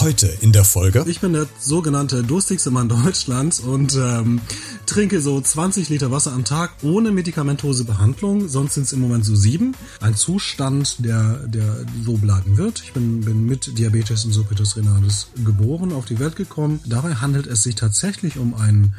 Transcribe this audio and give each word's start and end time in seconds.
Heute 0.00 0.28
in 0.40 0.50
der 0.52 0.64
Folge. 0.64 1.04
Ich 1.06 1.20
bin 1.20 1.34
der 1.34 1.46
sogenannte 1.58 2.22
durstigste 2.22 2.70
Mann 2.70 2.88
Deutschlands 2.88 3.60
und 3.60 3.94
ähm, 3.96 4.40
trinke 4.86 5.20
so 5.20 5.38
20 5.38 5.90
Liter 5.90 6.10
Wasser 6.10 6.32
am 6.32 6.44
Tag 6.44 6.70
ohne 6.80 7.12
medikamentose 7.12 7.84
Behandlung. 7.84 8.48
Sonst 8.48 8.74
sind 8.74 8.84
es 8.84 8.94
im 8.94 9.00
Moment 9.00 9.26
so 9.26 9.36
sieben. 9.36 9.76
Ein 10.00 10.14
Zustand, 10.14 11.04
der, 11.04 11.46
der 11.48 11.84
so 12.02 12.14
bleiben 12.14 12.56
wird. 12.56 12.80
Ich 12.82 12.94
bin, 12.94 13.20
bin 13.20 13.44
mit 13.44 13.76
Diabetes 13.76 14.24
insipidus 14.24 14.74
renalis 14.78 15.26
geboren, 15.44 15.92
auf 15.92 16.06
die 16.06 16.18
Welt 16.18 16.34
gekommen. 16.34 16.80
Dabei 16.86 17.16
handelt 17.16 17.46
es 17.46 17.62
sich 17.62 17.74
tatsächlich 17.74 18.38
um 18.38 18.54
einen 18.54 18.94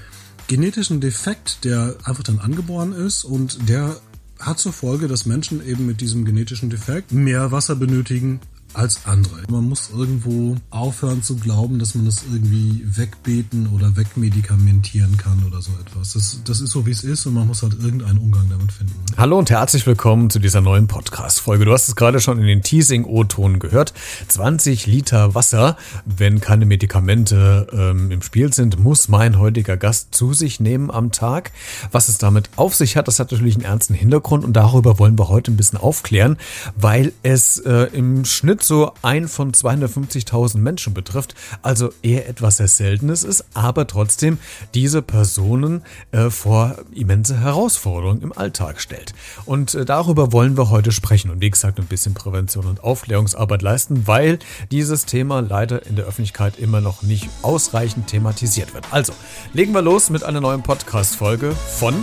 genetischen 0.46 1.02
Defekt, 1.02 1.66
der 1.66 1.96
einfach 2.04 2.24
dann 2.24 2.38
angeboren 2.38 2.94
ist 2.94 3.24
und 3.24 3.68
der 3.68 4.00
hat 4.38 4.60
zur 4.60 4.74
Folge, 4.74 5.08
dass 5.08 5.26
Menschen 5.26 5.66
eben 5.68 5.88
mit 5.88 6.00
diesem 6.00 6.26
genetischen 6.26 6.70
Defekt 6.70 7.12
mehr 7.12 7.52
Wasser 7.52 7.76
benötigen 7.76 8.40
als 8.74 9.06
andere. 9.06 9.44
Man 9.50 9.68
muss 9.68 9.90
irgendwo 9.96 10.56
aufhören 10.70 11.24
zu 11.24 11.36
glauben, 11.36 11.80
dass 11.80 11.96
man 11.96 12.06
das 12.06 12.24
irgendwie 12.32 12.84
wegbeten 12.86 13.68
oder 13.76 13.96
wegmedikamentieren 13.98 15.18
kann 15.18 15.44
oder 15.46 15.62
so 15.62 15.72
etwas. 15.86 16.14
Das, 16.14 16.42
das 16.46 16.62
ist 16.62 16.72
so, 16.72 16.86
wie 16.86 16.92
es 16.92 17.04
ist 17.04 17.26
und 17.26 17.34
man 17.34 17.48
muss 17.48 17.64
halt 17.64 17.74
irgendeinen 17.74 18.18
Umgang 18.18 18.50
damit 18.50 18.72
finden. 18.72 18.94
Hallo 19.18 19.38
und 19.38 19.50
herzlich 19.50 19.86
willkommen 19.86 20.30
zu 20.30 20.40
dieser 20.40 20.62
neuen 20.62 20.88
Podcast-Folge. 20.88 21.66
Du 21.66 21.74
hast 21.74 21.90
es 21.90 21.96
gerade 21.96 22.20
schon 22.20 22.40
in 22.40 22.46
den 22.46 22.62
Teasing-O-Ton 22.62 23.60
gehört. 23.60 23.94
20 24.28 24.88
Liter 24.88 25.36
Wasser, 25.36 25.78
wenn 26.06 26.40
keine 26.40 26.66
Medikamente 26.66 27.68
ähm, 27.74 28.12
im 28.12 28.22
Spiel 28.22 28.54
sind, 28.54 28.80
muss 28.80 29.10
mein 29.10 29.38
heutiger 29.38 29.78
Gast 29.78 30.16
zu 30.16 30.34
sich 30.34 30.60
nehmen 30.60 30.92
am 30.92 31.12
Tag. 31.12 31.52
Was 31.92 32.08
es 32.08 32.18
damit 32.18 32.50
auf 32.56 32.76
sich 32.76 32.96
hat, 32.96 33.08
das 33.08 33.20
hat 33.20 33.32
natürlich 33.32 33.56
einen 33.56 33.66
ernsten 33.66 33.94
Hintergrund 33.94 34.46
und 34.46 34.54
darüber 34.54 34.98
wollen 35.00 35.18
wir 35.20 35.28
heute 35.28 35.52
ein 35.52 35.58
bisschen 35.58 35.80
aufklären, 35.80 36.38
weil 36.76 37.12
es 37.24 37.58
äh, 37.60 37.90
im 37.94 38.24
Schnitt 38.26 38.61
Schnitt 38.62 38.64
so 38.64 38.92
ein 39.02 39.28
von 39.28 39.52
250.000 39.52 40.58
Menschen 40.58 40.94
betrifft, 40.94 41.36
also 41.62 41.92
eher 42.02 42.28
etwas 42.28 42.58
sehr 42.58 42.68
Seltenes 42.68 43.24
ist, 43.24 43.46
aber 43.54 43.88
trotzdem 43.88 44.38
diese 44.74 45.02
Personen 45.02 45.84
äh, 46.12 46.30
vor 46.30 46.76
immense 46.94 47.40
Herausforderungen 47.40 48.22
im 48.22 48.38
Alltag 48.38 48.82
stellt. 48.82 49.14
Und 49.46 49.74
äh, 49.76 49.86
darüber 49.86 50.32
wollen 50.32 50.58
wir 50.58 50.70
heute 50.70 50.92
sprechen 50.92 51.32
und 51.32 51.42
wie 51.42 51.50
gesagt 51.50 51.80
ein 51.80 51.86
bisschen 51.86 52.14
Prävention 52.14 52.66
und 52.66 52.84
Aufklärungsarbeit 52.84 53.62
leisten, 53.62 54.08
weil 54.08 54.40
dieses 54.72 55.06
Thema 55.06 55.42
leider 55.42 55.86
in 55.86 55.96
der 55.96 56.06
Öffentlichkeit 56.06 56.60
immer 56.60 56.82
noch 56.82 57.02
nicht 57.02 57.30
ausreichend 57.42 58.08
thematisiert 58.08 58.74
wird. 58.74 58.86
Also, 58.92 59.14
legen 59.54 59.74
wir 59.74 59.82
los 59.82 60.10
mit 60.10 60.24
einer 60.24 60.42
neuen 60.42 60.64
Podcast-Folge 60.64 61.52
von 61.78 61.96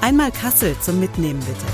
Einmal 0.00 0.32
Kassel 0.32 0.74
zum 0.80 0.98
Mitnehmen 0.98 1.40
bitte. 1.40 1.66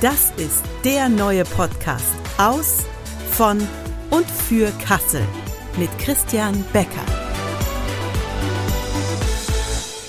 Das 0.00 0.32
ist 0.36 0.62
der 0.84 1.08
neue 1.08 1.44
Podcast 1.44 2.04
aus 2.38 2.84
von 3.30 3.58
und 4.10 4.26
für 4.26 4.70
Kassel 4.82 5.22
mit 5.78 5.90
Christian 5.98 6.64
Becker. 6.72 7.04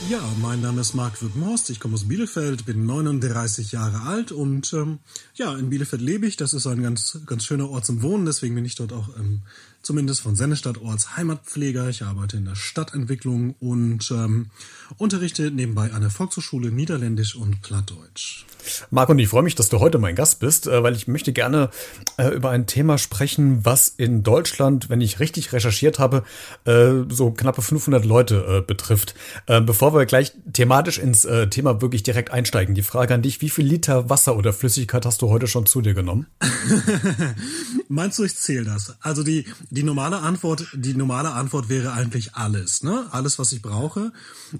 Ja, 0.09 0.21
mein 0.41 0.61
Name 0.61 0.79
ist 0.79 0.93
Marc 0.93 1.21
Wirtmorst, 1.21 1.69
ich 1.69 1.81
komme 1.81 1.95
aus 1.95 2.07
Bielefeld, 2.07 2.65
bin 2.65 2.85
39 2.85 3.73
Jahre 3.73 4.03
alt 4.03 4.31
und 4.31 4.71
ähm, 4.71 4.99
ja, 5.35 5.53
in 5.57 5.69
Bielefeld 5.69 6.01
lebe 6.01 6.25
ich. 6.25 6.37
Das 6.37 6.53
ist 6.53 6.65
ein 6.65 6.81
ganz, 6.81 7.19
ganz 7.25 7.43
schöner 7.43 7.69
Ort 7.69 7.85
zum 7.85 8.01
Wohnen, 8.01 8.25
deswegen 8.25 8.55
bin 8.55 8.63
ich 8.63 8.75
dort 8.75 8.93
auch 8.93 9.09
ähm, 9.17 9.41
zumindest 9.81 10.21
von 10.21 10.35
Sennestadt 10.35 10.79
Orts 10.79 11.17
Heimatpfleger. 11.17 11.89
Ich 11.89 12.03
arbeite 12.03 12.37
in 12.37 12.45
der 12.45 12.55
Stadtentwicklung 12.55 13.55
und 13.59 14.11
ähm, 14.11 14.51
unterrichte 14.97 15.51
nebenbei 15.51 15.91
an 15.93 16.01
der 16.01 16.09
Volkshochschule 16.09 16.71
Niederländisch 16.71 17.35
und 17.35 17.61
Plattdeutsch. 17.61 18.45
Marco, 18.89 19.11
und 19.11 19.19
ich 19.19 19.29
freue 19.29 19.43
mich, 19.43 19.55
dass 19.55 19.69
du 19.69 19.79
heute 19.79 19.97
mein 19.97 20.15
Gast 20.15 20.39
bist, 20.39 20.67
äh, 20.67 20.83
weil 20.83 20.95
ich 20.95 21.07
möchte 21.07 21.33
gerne 21.33 21.69
äh, 22.17 22.29
über 22.29 22.49
ein 22.49 22.67
Thema 22.67 22.97
sprechen, 22.97 23.65
was 23.65 23.87
in 23.87 24.23
Deutschland, 24.23 24.89
wenn 24.89 25.01
ich 25.01 25.19
richtig 25.19 25.53
recherchiert 25.53 25.99
habe, 25.99 26.23
äh, 26.65 26.91
so 27.09 27.31
knappe 27.31 27.61
500 27.61 28.05
Leute 28.05 28.63
betrifft. 28.67 29.15
Bevor 29.45 29.93
wir 29.93 30.05
gleich 30.05 30.33
thematisch 30.51 30.97
ins 30.97 31.27
Thema 31.49 31.81
wirklich 31.81 32.03
direkt 32.03 32.31
einsteigen, 32.31 32.75
die 32.75 32.81
Frage 32.81 33.13
an 33.13 33.21
dich, 33.21 33.41
wie 33.41 33.49
viel 33.49 33.65
Liter 33.65 34.09
Wasser 34.09 34.35
oder 34.35 34.53
Flüssigkeit 34.53 35.05
hast 35.05 35.21
du 35.21 35.29
heute 35.29 35.47
schon 35.47 35.65
zu 35.65 35.81
dir 35.81 35.93
genommen? 35.93 36.27
Meinst 37.87 38.19
du, 38.19 38.23
ich 38.23 38.35
zähle 38.35 38.65
das? 38.65 38.95
Also 39.01 39.23
die, 39.23 39.45
die 39.69 39.76
normale 39.83 40.19
Antwort, 40.19 40.67
die 40.73 40.93
normale 40.93 41.31
Antwort 41.31 41.69
wäre 41.69 41.91
eigentlich 41.93 42.35
alles, 42.35 42.83
ne? 42.83 43.05
Alles, 43.11 43.39
was 43.39 43.51
ich 43.51 43.61
brauche. 43.61 44.11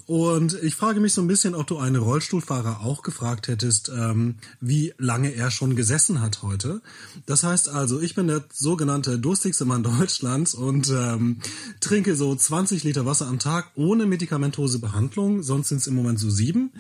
Und 0.06 0.62
ich 0.62 0.76
frage 0.76 1.00
mich 1.00 1.14
so 1.14 1.22
ein 1.22 1.28
bisschen, 1.28 1.56
ob 1.56 1.68
du 1.68 1.78
einen 1.78 1.96
Rollstuhlfahrer 1.96 2.82
auch 2.82 3.04
gefragt 3.04 3.48
hättest, 3.48 3.90
ähm, 3.90 4.36
wie 4.60 4.94
lange 4.98 5.34
er 5.34 5.52
schon 5.52 5.76
gesessen 5.76 6.22
hat 6.22 6.42
heute. 6.44 6.82
Das 7.26 7.44
heißt 7.44 7.70
also, 7.70 8.02
ich 8.02 8.16
bin 8.16 8.28
der 8.28 8.44
sogenannte 8.52 9.20
durstigste 9.20 9.66
Mann 9.66 9.84
Deutschlands 9.98 10.54
und 10.54 10.90
ähm, 10.90 11.38
trinke 11.80 12.16
so 12.16 12.36
20 12.36 12.84
Liter 12.84 13.06
Wasser 13.06 13.28
am 13.28 13.40
Tag 13.40 13.72
ohne 13.76 14.06
medikamentose 14.06 14.80
Behandlung. 14.80 15.44
Sonst 15.44 15.70
sind 15.70 15.80
es 15.80 15.88
im 15.88 15.96
Moment 15.96 16.20
so 16.20 16.30
sieben. 16.30 16.72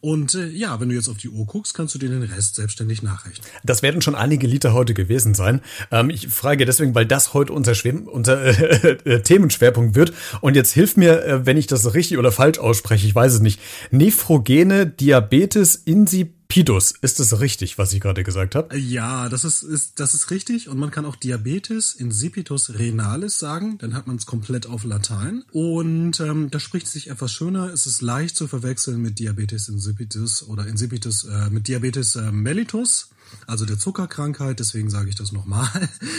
Und 0.00 0.34
äh, 0.34 0.48
ja, 0.48 0.80
wenn 0.80 0.88
du 0.88 0.94
jetzt 0.94 1.08
auf 1.08 1.18
die 1.18 1.28
Uhr 1.28 1.46
guckst, 1.46 1.74
kannst 1.74 1.94
du 1.94 1.98
dir 1.98 2.08
den 2.08 2.22
Rest 2.22 2.56
selbstständig 2.56 3.02
nachrechnen. 3.02 3.46
Das 3.64 3.82
werden 3.82 4.02
schon 4.02 4.14
einige 4.14 4.46
Liter 4.46 4.72
heute 4.72 4.94
gewesen 4.94 5.34
sein. 5.34 5.60
Ähm, 5.90 6.10
ich 6.10 6.28
frage 6.28 6.64
deswegen, 6.66 6.94
weil 6.94 7.06
das 7.06 7.34
heute 7.34 7.52
unser, 7.52 7.67
Schwem 7.74 8.06
unser 8.08 8.42
äh, 8.84 8.96
äh, 9.04 9.22
Themenschwerpunkt 9.22 9.94
wird. 9.94 10.12
Und 10.40 10.56
jetzt 10.56 10.72
hilf 10.72 10.96
mir, 10.96 11.24
äh, 11.24 11.46
wenn 11.46 11.56
ich 11.56 11.66
das 11.66 11.94
richtig 11.94 12.18
oder 12.18 12.32
falsch 12.32 12.58
ausspreche, 12.58 13.06
ich 13.06 13.14
weiß 13.14 13.34
es 13.34 13.40
nicht. 13.40 13.60
Nephrogene 13.90 14.86
Diabetes 14.86 15.76
insipidus 15.76 16.37
Pidus, 16.48 16.92
ist 17.02 17.20
das 17.20 17.40
richtig, 17.40 17.76
was 17.76 17.92
ich 17.92 18.00
gerade 18.00 18.24
gesagt 18.24 18.54
habe? 18.54 18.74
Ja, 18.76 19.28
das 19.28 19.44
ist, 19.44 19.62
ist, 19.62 20.00
das 20.00 20.14
ist 20.14 20.30
richtig. 20.30 20.68
Und 20.68 20.78
man 20.78 20.90
kann 20.90 21.04
auch 21.04 21.14
Diabetes 21.14 21.94
insipidus 21.94 22.78
renalis 22.78 23.38
sagen. 23.38 23.76
Dann 23.78 23.94
hat 23.94 24.06
man 24.06 24.16
es 24.16 24.24
komplett 24.24 24.66
auf 24.66 24.84
Latein. 24.84 25.44
Und 25.52 26.20
ähm, 26.20 26.50
da 26.50 26.58
spricht 26.58 26.86
es 26.86 26.92
sich 26.92 27.10
etwas 27.10 27.32
schöner. 27.32 27.72
Es 27.72 27.86
ist 27.86 28.00
leicht 28.00 28.34
zu 28.34 28.48
verwechseln 28.48 29.02
mit 29.02 29.18
Diabetes 29.18 29.68
insipidus 29.68 30.42
oder 30.42 30.66
insipidus 30.66 31.24
äh, 31.24 31.50
mit 31.50 31.68
Diabetes 31.68 32.16
äh, 32.16 32.32
mellitus 32.32 33.10
also 33.46 33.64
der 33.64 33.78
Zuckerkrankheit, 33.78 34.58
deswegen 34.58 34.90
sage 34.90 35.08
ich 35.08 35.14
das 35.14 35.32
nochmal. 35.32 35.68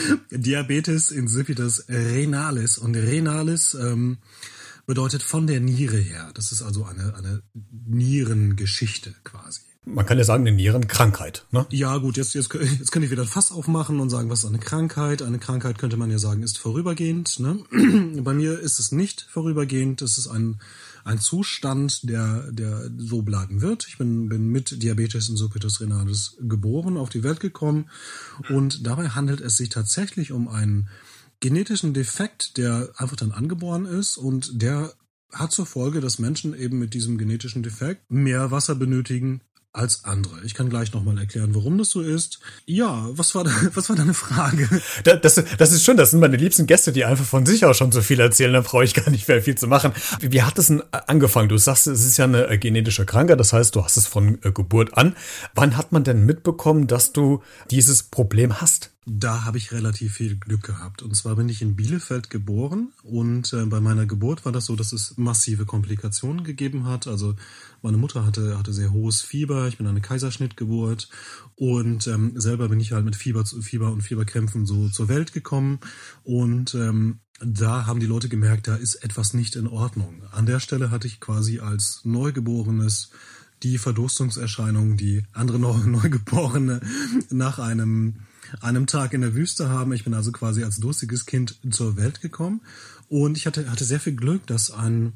Diabetes 0.30 1.10
insipidus 1.10 1.86
renalis. 1.88 2.78
Und 2.78 2.94
renalis 2.94 3.74
ähm, 3.74 4.18
bedeutet 4.86 5.22
von 5.22 5.46
der 5.46 5.60
Niere 5.60 5.98
her. 5.98 6.30
Das 6.34 6.52
ist 6.52 6.62
also 6.62 6.84
eine, 6.84 7.14
eine 7.14 7.42
Nierengeschichte 7.86 9.14
quasi. 9.24 9.60
Man 9.86 10.04
kann 10.04 10.18
ja 10.18 10.24
sagen, 10.24 10.46
eine 10.46 10.54
Nierenkrankheit. 10.54 11.46
Ne? 11.52 11.66
Ja, 11.70 11.96
gut, 11.96 12.18
jetzt, 12.18 12.34
jetzt, 12.34 12.52
jetzt 12.52 12.92
kann 12.92 13.02
ich 13.02 13.10
wieder 13.10 13.22
ein 13.22 13.28
Fass 13.28 13.50
aufmachen 13.50 13.98
und 13.98 14.10
sagen, 14.10 14.28
was 14.28 14.40
ist 14.40 14.48
eine 14.48 14.58
Krankheit? 14.58 15.22
Eine 15.22 15.38
Krankheit 15.38 15.78
könnte 15.78 15.96
man 15.96 16.10
ja 16.10 16.18
sagen, 16.18 16.42
ist 16.42 16.58
vorübergehend. 16.58 17.40
Ne? 17.40 17.64
Bei 18.22 18.34
mir 18.34 18.60
ist 18.60 18.78
es 18.78 18.92
nicht 18.92 19.26
vorübergehend. 19.30 20.02
Es 20.02 20.18
ist 20.18 20.28
ein, 20.28 20.60
ein 21.04 21.18
Zustand, 21.18 22.08
der, 22.10 22.52
der 22.52 22.90
so 22.98 23.22
bleiben 23.22 23.62
wird. 23.62 23.86
Ich 23.88 23.96
bin, 23.96 24.28
bin 24.28 24.48
mit 24.48 24.82
Diabetes 24.82 25.30
insipidus 25.30 25.80
renalis 25.80 26.36
geboren, 26.40 26.98
auf 26.98 27.08
die 27.08 27.24
Welt 27.24 27.40
gekommen. 27.40 27.88
Und 28.50 28.86
dabei 28.86 29.08
handelt 29.08 29.40
es 29.40 29.56
sich 29.56 29.70
tatsächlich 29.70 30.30
um 30.30 30.48
einen 30.48 30.90
genetischen 31.40 31.94
Defekt, 31.94 32.58
der 32.58 32.90
einfach 32.96 33.16
dann 33.16 33.32
angeboren 33.32 33.86
ist 33.86 34.18
und 34.18 34.60
der 34.60 34.92
hat 35.32 35.52
zur 35.52 35.64
Folge, 35.64 36.00
dass 36.00 36.18
Menschen 36.18 36.58
eben 36.58 36.78
mit 36.78 36.92
diesem 36.92 37.16
genetischen 37.16 37.62
Defekt 37.62 38.10
mehr 38.10 38.50
Wasser 38.50 38.74
benötigen 38.74 39.40
als 39.72 40.04
andere. 40.04 40.40
Ich 40.44 40.54
kann 40.54 40.68
gleich 40.68 40.92
nochmal 40.92 41.16
erklären, 41.18 41.54
warum 41.54 41.78
das 41.78 41.90
so 41.90 42.00
ist. 42.00 42.40
Ja, 42.66 43.08
was 43.12 43.34
war, 43.34 43.44
da, 43.44 43.50
was 43.74 43.88
war 43.88 43.96
deine 43.96 44.14
Frage? 44.14 44.68
Das, 45.04 45.42
das 45.58 45.72
ist 45.72 45.84
schön, 45.84 45.96
das 45.96 46.10
sind 46.10 46.20
meine 46.20 46.36
liebsten 46.36 46.66
Gäste, 46.66 46.92
die 46.92 47.04
einfach 47.04 47.24
von 47.24 47.46
sich 47.46 47.64
aus 47.64 47.76
schon 47.76 47.92
so 47.92 48.02
viel 48.02 48.18
erzählen, 48.20 48.52
da 48.52 48.60
brauche 48.60 48.84
ich 48.84 48.94
gar 48.94 49.10
nicht 49.10 49.28
mehr 49.28 49.42
viel 49.42 49.54
zu 49.54 49.68
machen. 49.68 49.92
Wie 50.20 50.42
hat 50.42 50.58
es 50.58 50.66
denn 50.66 50.82
angefangen? 50.90 51.48
Du 51.48 51.56
sagst, 51.56 51.86
es 51.86 52.04
ist 52.04 52.16
ja 52.16 52.24
eine 52.24 52.48
äh, 52.48 52.58
genetische 52.58 53.06
Krankheit, 53.06 53.38
das 53.38 53.52
heißt, 53.52 53.74
du 53.76 53.84
hast 53.84 53.96
es 53.96 54.06
von 54.06 54.38
äh, 54.42 54.50
Geburt 54.52 54.96
an. 54.96 55.14
Wann 55.54 55.76
hat 55.76 55.92
man 55.92 56.04
denn 56.04 56.26
mitbekommen, 56.26 56.86
dass 56.86 57.12
du 57.12 57.42
dieses 57.70 58.02
Problem 58.02 58.60
hast? 58.60 58.90
Da 59.06 59.46
habe 59.46 59.56
ich 59.56 59.72
relativ 59.72 60.12
viel 60.14 60.36
Glück 60.36 60.62
gehabt. 60.62 61.02
Und 61.02 61.16
zwar 61.16 61.36
bin 61.36 61.48
ich 61.48 61.62
in 61.62 61.74
Bielefeld 61.74 62.28
geboren 62.28 62.92
und 63.02 63.50
äh, 63.54 63.64
bei 63.64 63.80
meiner 63.80 64.04
Geburt 64.04 64.44
war 64.44 64.52
das 64.52 64.66
so, 64.66 64.76
dass 64.76 64.92
es 64.92 65.16
massive 65.16 65.64
Komplikationen 65.64 66.44
gegeben 66.44 66.84
hat. 66.84 67.06
Also 67.06 67.34
meine 67.80 67.96
Mutter 67.96 68.26
hatte, 68.26 68.58
hatte 68.58 68.74
sehr 68.74 68.92
hohes 68.92 69.22
Fieber, 69.22 69.68
ich 69.68 69.78
bin 69.78 69.86
eine 69.86 70.02
Kaiserschnittgeburt 70.02 71.08
und 71.56 72.06
ähm, 72.08 72.38
selber 72.38 72.68
bin 72.68 72.78
ich 72.78 72.92
halt 72.92 73.06
mit 73.06 73.16
Fieber, 73.16 73.46
Fieber 73.46 73.90
und 73.90 74.02
Fieberkrämpfen 74.02 74.66
so 74.66 74.90
zur 74.90 75.08
Welt 75.08 75.32
gekommen. 75.32 75.80
Und 76.22 76.74
ähm, 76.74 77.20
da 77.42 77.86
haben 77.86 78.00
die 78.00 78.06
Leute 78.06 78.28
gemerkt, 78.28 78.68
da 78.68 78.76
ist 78.76 78.96
etwas 78.96 79.32
nicht 79.32 79.56
in 79.56 79.66
Ordnung. 79.66 80.22
An 80.30 80.44
der 80.44 80.60
Stelle 80.60 80.90
hatte 80.90 81.06
ich 81.06 81.20
quasi 81.20 81.60
als 81.60 82.02
Neugeborenes 82.04 83.10
die 83.62 83.78
Verdurstungserscheinungen, 83.78 84.98
die 84.98 85.24
andere 85.32 85.58
Neugeborene 85.88 86.82
nach 87.30 87.58
einem 87.58 88.26
einem 88.60 88.86
Tag 88.86 89.12
in 89.12 89.20
der 89.20 89.34
Wüste 89.34 89.68
haben. 89.68 89.92
Ich 89.92 90.04
bin 90.04 90.14
also 90.14 90.32
quasi 90.32 90.64
als 90.64 90.78
durstiges 90.78 91.26
Kind 91.26 91.58
zur 91.70 91.96
Welt 91.96 92.20
gekommen 92.20 92.62
und 93.08 93.36
ich 93.36 93.46
hatte, 93.46 93.70
hatte 93.70 93.84
sehr 93.84 94.00
viel 94.00 94.14
Glück, 94.14 94.46
dass 94.46 94.70
ein, 94.70 95.14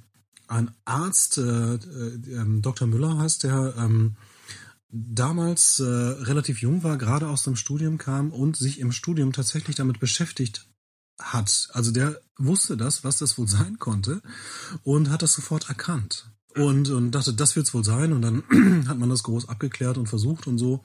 ein 0.48 0.70
Arzt, 0.84 1.38
äh, 1.38 1.74
äh, 1.74 2.60
Dr. 2.60 2.88
Müller 2.88 3.18
heißt 3.18 3.44
der, 3.44 3.74
ähm, 3.78 4.16
damals 4.90 5.80
äh, 5.80 5.84
relativ 5.84 6.60
jung 6.60 6.82
war, 6.82 6.98
gerade 6.98 7.28
aus 7.28 7.42
dem 7.42 7.56
Studium 7.56 7.98
kam 7.98 8.32
und 8.32 8.56
sich 8.56 8.78
im 8.78 8.92
Studium 8.92 9.32
tatsächlich 9.32 9.76
damit 9.76 10.00
beschäftigt 10.00 10.68
hat. 11.20 11.68
Also 11.72 11.90
der 11.90 12.20
wusste 12.38 12.76
das, 12.76 13.04
was 13.04 13.18
das 13.18 13.38
wohl 13.38 13.48
sein 13.48 13.78
konnte 13.78 14.22
und 14.82 15.10
hat 15.10 15.22
das 15.22 15.34
sofort 15.34 15.68
erkannt. 15.68 16.33
Und, 16.56 16.88
und 16.90 17.10
dachte, 17.10 17.34
das 17.34 17.56
wird's 17.56 17.74
wohl 17.74 17.84
sein. 17.84 18.12
Und 18.12 18.22
dann 18.22 18.42
hat 18.88 18.98
man 18.98 19.10
das 19.10 19.22
groß 19.24 19.48
abgeklärt 19.48 19.98
und 19.98 20.08
versucht 20.08 20.46
und 20.46 20.58
so. 20.58 20.82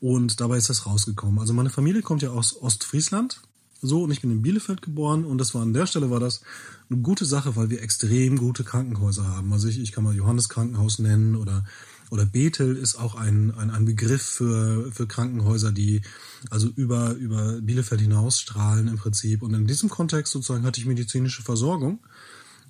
Und 0.00 0.40
dabei 0.40 0.56
ist 0.56 0.68
das 0.68 0.86
rausgekommen. 0.86 1.38
Also 1.38 1.52
meine 1.52 1.70
Familie 1.70 2.02
kommt 2.02 2.22
ja 2.22 2.30
aus 2.30 2.60
Ostfriesland. 2.60 3.40
So, 3.82 4.04
und 4.04 4.10
ich 4.10 4.22
bin 4.22 4.30
in 4.30 4.42
Bielefeld 4.42 4.82
geboren. 4.82 5.24
Und 5.24 5.38
das 5.38 5.54
war 5.54 5.62
an 5.62 5.72
der 5.72 5.86
Stelle 5.86 6.10
war 6.10 6.20
das 6.20 6.42
eine 6.90 7.00
gute 7.00 7.24
Sache, 7.24 7.56
weil 7.56 7.70
wir 7.70 7.82
extrem 7.82 8.38
gute 8.38 8.64
Krankenhäuser 8.64 9.26
haben. 9.26 9.52
Also 9.52 9.68
ich, 9.68 9.78
ich 9.80 9.92
kann 9.92 10.04
mal 10.04 10.14
Johannes 10.14 10.48
Krankenhaus 10.48 10.98
nennen 10.98 11.36
oder 11.36 11.64
oder 12.10 12.24
Bethel 12.24 12.76
ist 12.76 12.96
auch 12.96 13.14
ein, 13.14 13.52
ein, 13.52 13.70
ein 13.70 13.84
Begriff 13.84 14.22
für, 14.22 14.92
für 14.92 15.06
Krankenhäuser, 15.06 15.72
die 15.72 16.02
also 16.50 16.68
über, 16.68 17.14
über 17.14 17.60
Bielefeld 17.60 18.00
hinaus 18.00 18.38
strahlen 18.38 18.88
im 18.88 18.96
Prinzip. 18.96 19.42
Und 19.42 19.54
in 19.54 19.66
diesem 19.66 19.88
Kontext 19.88 20.32
sozusagen 20.32 20.64
hatte 20.64 20.80
ich 20.80 20.86
medizinische 20.86 21.42
Versorgung, 21.42 21.98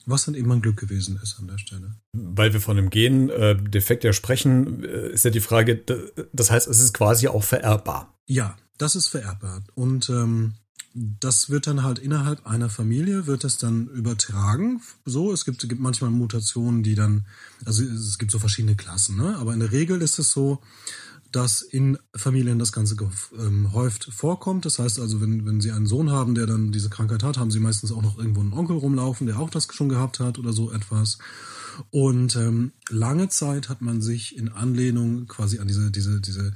was 0.06 0.25
dann 0.25 0.35
eben 0.35 0.50
ein 0.53 0.62
Glück 0.62 0.79
gewesen 0.79 1.19
ist 1.23 1.38
an 1.38 1.49
der 1.49 1.58
Stelle. 1.58 1.97
Weil 2.12 2.53
wir 2.53 2.61
von 2.61 2.79
einem 2.79 2.91
Gendefekt 2.91 4.05
ja 4.05 4.12
sprechen, 4.12 4.85
äh, 4.85 5.11
ist 5.11 5.25
ja 5.25 5.31
die 5.31 5.41
Frage, 5.41 5.85
das 6.32 6.50
heißt, 6.50 6.69
es 6.69 6.81
ist 6.81 6.94
quasi 6.94 7.29
auch 7.29 7.44
vererbbar. 7.44 8.17
Ja, 8.26 8.56
das 8.79 8.97
ist 8.97 9.08
vererbbar. 9.08 9.62
Und 9.75 10.08
ähm, 10.08 10.55
das 10.94 11.50
wird 11.50 11.67
dann 11.67 11.82
halt 11.82 11.99
innerhalb 11.99 12.47
einer 12.47 12.70
Familie, 12.70 13.26
wird 13.26 13.44
das 13.44 13.58
dann 13.58 13.88
übertragen. 13.88 14.81
So, 15.05 15.32
es 15.32 15.44
gibt, 15.44 15.69
gibt 15.69 15.81
manchmal 15.81 16.11
Mutationen, 16.11 16.82
die 16.82 16.94
dann, 16.94 17.26
also 17.64 17.82
es 17.82 18.19
gibt 18.19 18.31
so 18.31 18.38
verschiedene 18.38 18.76
Klassen, 18.76 19.17
ne? 19.17 19.37
aber 19.37 19.53
in 19.53 19.61
der 19.61 19.73
Regel 19.73 20.00
ist 20.00 20.19
es 20.19 20.31
so, 20.31 20.62
dass 21.32 21.62
in 21.62 21.99
Familien 22.14 22.58
das 22.58 22.73
Ganze 22.73 22.96
ähm, 23.38 23.73
häuft 23.73 24.05
vorkommt. 24.12 24.64
Das 24.64 24.78
heißt 24.78 24.99
also, 25.00 25.20
wenn, 25.20 25.46
wenn 25.46 25.61
Sie 25.61 25.73
einen 25.73 25.87
Sohn 25.87 26.11
haben, 26.11 26.34
der 26.34 26.46
dann 26.46 26.73
diese 26.73 26.90
Krankheit 26.90 27.23
hat, 27.23 27.38
haben 27.38 27.50
Sie 27.50 27.61
meistens 27.61 27.93
auch 27.93 28.02
noch 28.02 28.19
irgendwo 28.19 28.40
einen 28.40 28.52
Onkel 28.52 28.76
rumlaufen, 28.76 29.26
der 29.26 29.38
auch 29.38 29.50
das 29.50 29.69
schon 29.73 29.88
gehabt 29.88 30.20
hat 30.20 30.38
oder 30.38 30.52
so 30.52 30.73
etwas. 30.73 31.19
Und 31.90 32.37
ähm, 32.37 32.73
lange 32.88 33.28
Zeit 33.28 33.69
hat 33.69 33.82
man 33.82 34.00
sich 34.00 34.37
in 34.37 34.49
Anlehnung 34.49 35.26
quasi 35.26 35.58
an 35.58 35.69
diese, 35.69 35.90
diese, 35.90 36.20
diese 36.20 36.55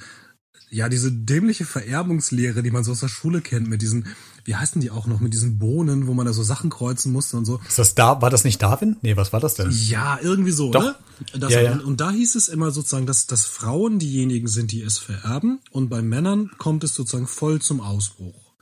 ja, 0.70 0.88
diese 0.88 1.10
dämliche 1.10 1.64
Vererbungslehre, 1.64 2.62
die 2.62 2.70
man 2.70 2.84
so 2.84 2.92
aus 2.92 3.00
der 3.00 3.08
Schule 3.08 3.40
kennt, 3.40 3.68
mit 3.68 3.82
diesen, 3.82 4.06
wie 4.44 4.54
heißen 4.54 4.80
die 4.80 4.90
auch 4.90 5.06
noch, 5.06 5.20
mit 5.20 5.34
diesen 5.34 5.58
Bohnen, 5.58 6.06
wo 6.06 6.14
man 6.14 6.26
da 6.26 6.32
so 6.32 6.44
Sachen 6.44 6.70
kreuzen 6.70 7.12
musste 7.12 7.36
und 7.36 7.44
so. 7.44 7.60
Ist 7.66 7.78
das 7.78 7.96
da, 7.96 8.22
war 8.22 8.30
das 8.30 8.44
nicht 8.44 8.62
Darwin? 8.62 8.96
Nee, 9.02 9.16
was 9.16 9.32
war 9.32 9.40
das 9.40 9.54
denn? 9.54 9.70
Ja, 9.70 10.18
irgendwie 10.22 10.52
so, 10.52 10.70
Doch. 10.70 10.82
ne? 10.82 10.94
Das, 11.38 11.52
Ja, 11.52 11.60
ja. 11.60 11.72
Und, 11.72 11.84
und 11.84 12.00
da 12.00 12.10
hieß 12.10 12.34
es 12.34 12.48
immer 12.48 12.70
sozusagen, 12.70 13.06
dass, 13.06 13.26
dass 13.26 13.44
Frauen 13.44 13.98
diejenigen 13.98 14.48
sind, 14.48 14.72
die 14.72 14.82
es 14.82 14.98
vererben 14.98 15.60
und 15.70 15.88
bei 15.88 16.02
Männern 16.02 16.50
kommt 16.58 16.84
es 16.84 16.94
sozusagen 16.94 17.26
voll 17.26 17.60
zum 17.60 17.80
Ausbruch. 17.80 18.54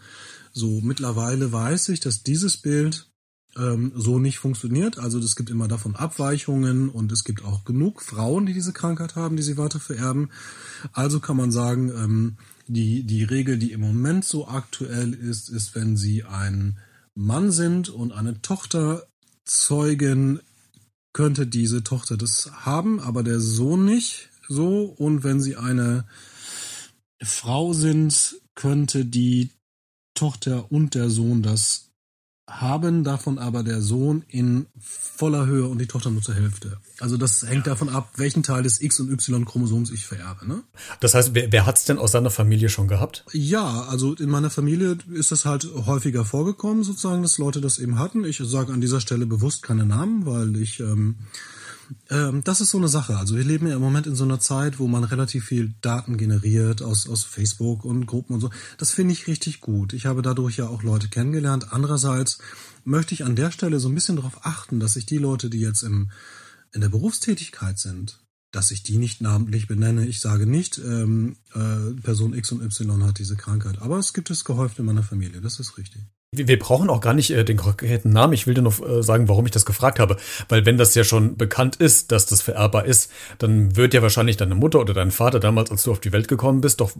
So, 0.52 0.80
mittlerweile 0.80 1.52
weiß 1.52 1.90
ich, 1.90 2.00
dass 2.00 2.22
dieses 2.22 2.56
Bild 2.56 3.08
ähm, 3.56 3.92
so 3.94 4.18
nicht 4.18 4.38
funktioniert. 4.38 4.98
Also 4.98 5.18
es 5.18 5.36
gibt 5.36 5.50
immer 5.50 5.68
davon 5.68 5.96
Abweichungen 5.96 6.88
und 6.88 7.12
es 7.12 7.24
gibt 7.24 7.44
auch 7.44 7.64
genug 7.64 8.02
Frauen, 8.02 8.46
die 8.46 8.54
diese 8.54 8.72
Krankheit 8.72 9.16
haben, 9.16 9.36
die 9.36 9.42
sie 9.42 9.56
weiter 9.56 9.80
vererben. 9.80 10.30
Also 10.92 11.20
kann 11.20 11.36
man 11.36 11.50
sagen, 11.50 11.90
ähm, 11.90 12.36
die, 12.66 13.04
die 13.04 13.24
Regel, 13.24 13.58
die 13.58 13.72
im 13.72 13.80
Moment 13.80 14.24
so 14.24 14.48
aktuell 14.48 15.14
ist, 15.14 15.48
ist, 15.48 15.74
wenn 15.74 15.96
sie 15.96 16.24
ein 16.24 16.78
Mann 17.14 17.50
sind 17.50 17.88
und 17.88 18.12
eine 18.12 18.40
Tochter 18.42 19.06
zeugen, 19.44 20.40
könnte 21.18 21.48
diese 21.48 21.82
Tochter 21.82 22.16
das 22.16 22.48
haben, 22.64 23.00
aber 23.00 23.24
der 23.24 23.40
Sohn 23.40 23.84
nicht 23.84 24.28
so. 24.46 24.84
Und 24.84 25.24
wenn 25.24 25.40
sie 25.40 25.56
eine 25.56 26.06
Frau 27.20 27.72
sind, 27.72 28.36
könnte 28.54 29.04
die 29.04 29.50
Tochter 30.14 30.70
und 30.70 30.94
der 30.94 31.10
Sohn 31.10 31.42
das 31.42 31.87
haben, 32.48 33.04
davon 33.04 33.38
aber 33.38 33.62
der 33.62 33.82
Sohn 33.82 34.24
in 34.28 34.66
voller 34.80 35.46
Höhe 35.46 35.66
und 35.66 35.78
die 35.78 35.86
Tochter 35.86 36.10
nur 36.10 36.22
zur 36.22 36.34
Hälfte. 36.34 36.78
Also 36.98 37.16
das 37.16 37.42
hängt 37.46 37.66
davon 37.66 37.88
ab, 37.88 38.10
welchen 38.16 38.42
Teil 38.42 38.62
des 38.62 38.80
X- 38.80 39.00
und 39.00 39.10
Y-Chromosoms 39.10 39.90
ich 39.90 40.06
vererbe. 40.06 40.46
Ne? 40.46 40.62
Das 41.00 41.14
heißt, 41.14 41.34
wer, 41.34 41.52
wer 41.52 41.66
hat's 41.66 41.84
denn 41.84 41.98
aus 41.98 42.12
seiner 42.12 42.30
Familie 42.30 42.68
schon 42.68 42.88
gehabt? 42.88 43.24
Ja, 43.32 43.82
also 43.82 44.14
in 44.14 44.30
meiner 44.30 44.50
Familie 44.50 44.96
ist 45.12 45.30
das 45.30 45.44
halt 45.44 45.68
häufiger 45.86 46.24
vorgekommen, 46.24 46.84
sozusagen, 46.84 47.22
dass 47.22 47.38
Leute 47.38 47.60
das 47.60 47.78
eben 47.78 47.98
hatten. 47.98 48.24
Ich 48.24 48.40
sage 48.42 48.72
an 48.72 48.80
dieser 48.80 49.00
Stelle 49.00 49.26
bewusst 49.26 49.62
keine 49.62 49.84
Namen, 49.84 50.24
weil 50.24 50.56
ich 50.56 50.80
ähm, 50.80 51.16
ähm, 52.10 52.42
das 52.44 52.60
ist 52.60 52.70
so 52.70 52.78
eine 52.78 52.88
Sache. 52.88 53.16
Also 53.16 53.36
wir 53.36 53.44
leben 53.44 53.66
ja 53.66 53.76
im 53.76 53.82
Moment 53.82 54.06
in 54.06 54.14
so 54.14 54.24
einer 54.24 54.40
Zeit, 54.40 54.78
wo 54.78 54.86
man 54.86 55.04
relativ 55.04 55.46
viel 55.46 55.74
Daten 55.80 56.16
generiert 56.16 56.82
aus, 56.82 57.08
aus 57.08 57.24
Facebook 57.24 57.84
und 57.84 58.06
Gruppen 58.06 58.34
und 58.34 58.40
so. 58.40 58.50
Das 58.76 58.90
finde 58.92 59.12
ich 59.12 59.26
richtig 59.26 59.60
gut. 59.60 59.92
Ich 59.92 60.06
habe 60.06 60.22
dadurch 60.22 60.56
ja 60.56 60.68
auch 60.68 60.82
Leute 60.82 61.08
kennengelernt. 61.08 61.72
Andererseits 61.72 62.38
möchte 62.84 63.14
ich 63.14 63.24
an 63.24 63.36
der 63.36 63.50
Stelle 63.50 63.80
so 63.80 63.88
ein 63.88 63.94
bisschen 63.94 64.16
darauf 64.16 64.44
achten, 64.46 64.80
dass 64.80 64.94
sich 64.94 65.06
die 65.06 65.18
Leute, 65.18 65.50
die 65.50 65.60
jetzt 65.60 65.82
im, 65.82 66.10
in 66.72 66.80
der 66.80 66.88
Berufstätigkeit 66.88 67.78
sind, 67.78 68.20
dass 68.50 68.70
ich 68.70 68.82
die 68.82 68.98
nicht 68.98 69.20
namentlich 69.20 69.66
benenne. 69.66 70.06
Ich 70.06 70.20
sage 70.20 70.46
nicht, 70.46 70.78
ähm, 70.78 71.36
äh, 71.54 72.00
Person 72.02 72.34
X 72.34 72.52
und 72.52 72.62
Y 72.62 73.04
hat 73.04 73.18
diese 73.18 73.36
Krankheit. 73.36 73.80
Aber 73.82 73.98
es 73.98 74.12
gibt 74.12 74.30
es 74.30 74.44
gehäuft 74.44 74.78
in 74.78 74.86
meiner 74.86 75.02
Familie. 75.02 75.40
Das 75.40 75.60
ist 75.60 75.76
richtig. 75.76 76.02
Wir 76.30 76.58
brauchen 76.58 76.90
auch 76.90 77.00
gar 77.00 77.14
nicht 77.14 77.30
äh, 77.30 77.42
den 77.42 77.56
konkreten 77.56 78.10
Namen. 78.10 78.34
Ich 78.34 78.46
will 78.46 78.52
dir 78.52 78.60
nur 78.60 78.86
äh, 78.86 79.02
sagen, 79.02 79.28
warum 79.28 79.46
ich 79.46 79.52
das 79.52 79.64
gefragt 79.64 79.98
habe. 79.98 80.18
Weil 80.50 80.66
wenn 80.66 80.76
das 80.76 80.94
ja 80.94 81.02
schon 81.02 81.38
bekannt 81.38 81.76
ist, 81.76 82.12
dass 82.12 82.26
das 82.26 82.42
vererbbar 82.42 82.84
ist, 82.84 83.10
dann 83.38 83.76
wird 83.76 83.94
ja 83.94 84.02
wahrscheinlich 84.02 84.36
deine 84.36 84.54
Mutter 84.54 84.78
oder 84.78 84.92
dein 84.92 85.10
Vater 85.10 85.40
damals, 85.40 85.70
als 85.70 85.84
du 85.84 85.90
auf 85.90 86.00
die 86.00 86.12
Welt 86.12 86.28
gekommen 86.28 86.60
bist, 86.60 86.82
doch 86.82 86.92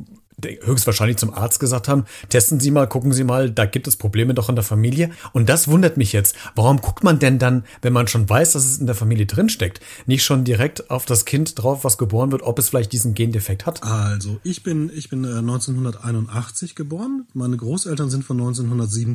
höchstwahrscheinlich 0.63 1.19
zum 1.19 1.35
Arzt 1.35 1.61
gesagt 1.61 1.89
haben, 1.89 2.07
testen 2.31 2.59
Sie 2.59 2.71
mal, 2.71 2.87
gucken 2.87 3.13
Sie 3.13 3.23
mal, 3.23 3.51
da 3.51 3.67
gibt 3.67 3.87
es 3.87 3.97
Probleme 3.97 4.33
doch 4.33 4.49
in 4.49 4.55
der 4.55 4.65
Familie. 4.65 5.11
Und 5.35 5.51
das 5.51 5.69
wundert 5.69 5.99
mich 5.99 6.15
jetzt. 6.15 6.35
Warum 6.55 6.81
guckt 6.81 7.05
man 7.05 7.19
denn 7.19 7.39
dann, 7.39 7.65
wenn 7.83 7.93
man 7.93 8.09
schon 8.09 8.27
weiß, 8.27 8.53
dass 8.53 8.65
es 8.65 8.79
in 8.79 8.87
der 8.87 8.95
Familie 8.95 9.27
drinsteckt, 9.27 9.81
nicht 10.07 10.25
schon 10.25 10.45
direkt 10.45 10.91
auf 10.91 11.05
das 11.05 11.27
Kind 11.27 11.61
drauf, 11.61 11.85
was 11.85 11.99
geboren 11.99 12.33
wird, 12.33 12.41
ob 12.43 12.59
es 12.59 12.71
vielleicht 12.71 12.93
diesen 12.93 13.13
Gendefekt 13.13 13.67
hat? 13.67 13.83
Also, 13.83 14.41
ich 14.43 14.63
bin, 14.63 14.91
ich 14.95 15.11
bin 15.11 15.25
äh, 15.25 15.39
1981 15.39 16.75
geboren. 16.75 17.27
Meine 17.35 17.59
Großeltern 17.59 18.09
sind 18.09 18.25
von 18.25 18.41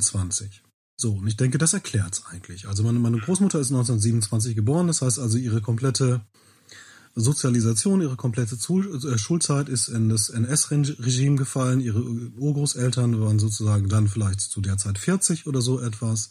1927. 0.08 0.64
So, 0.96 1.14
und 1.14 1.28
ich 1.28 1.38
denke, 1.38 1.58
das 1.58 1.74
erklärt's 1.74 2.24
eigentlich. 2.30 2.68
Also 2.68 2.84
meine, 2.84 3.00
meine 3.00 3.18
Großmutter 3.18 3.60
ist 3.60 3.72
1927 3.72 4.56
geboren, 4.56 4.88
das 4.88 5.02
heißt 5.02 5.20
also 5.20 5.38
ihre 5.38 5.62
komplette 5.62 6.22
Sozialisation, 7.16 8.02
ihre 8.02 8.16
komplette 8.16 8.56
äh, 8.56 9.18
Schulzeit 9.18 9.70
ist 9.70 9.88
in 9.88 10.10
das 10.10 10.30
NS-Regime 10.30 11.36
gefallen. 11.36 11.80
Ihre 11.80 12.02
Urgroßeltern 12.04 13.20
waren 13.22 13.38
sozusagen 13.38 13.88
dann 13.88 14.08
vielleicht 14.08 14.42
zu 14.42 14.62
der 14.62 14.78
Zeit 14.78 14.98
40 14.98 15.46
oder 15.46 15.62
so 15.62 15.80
etwas. 15.80 16.30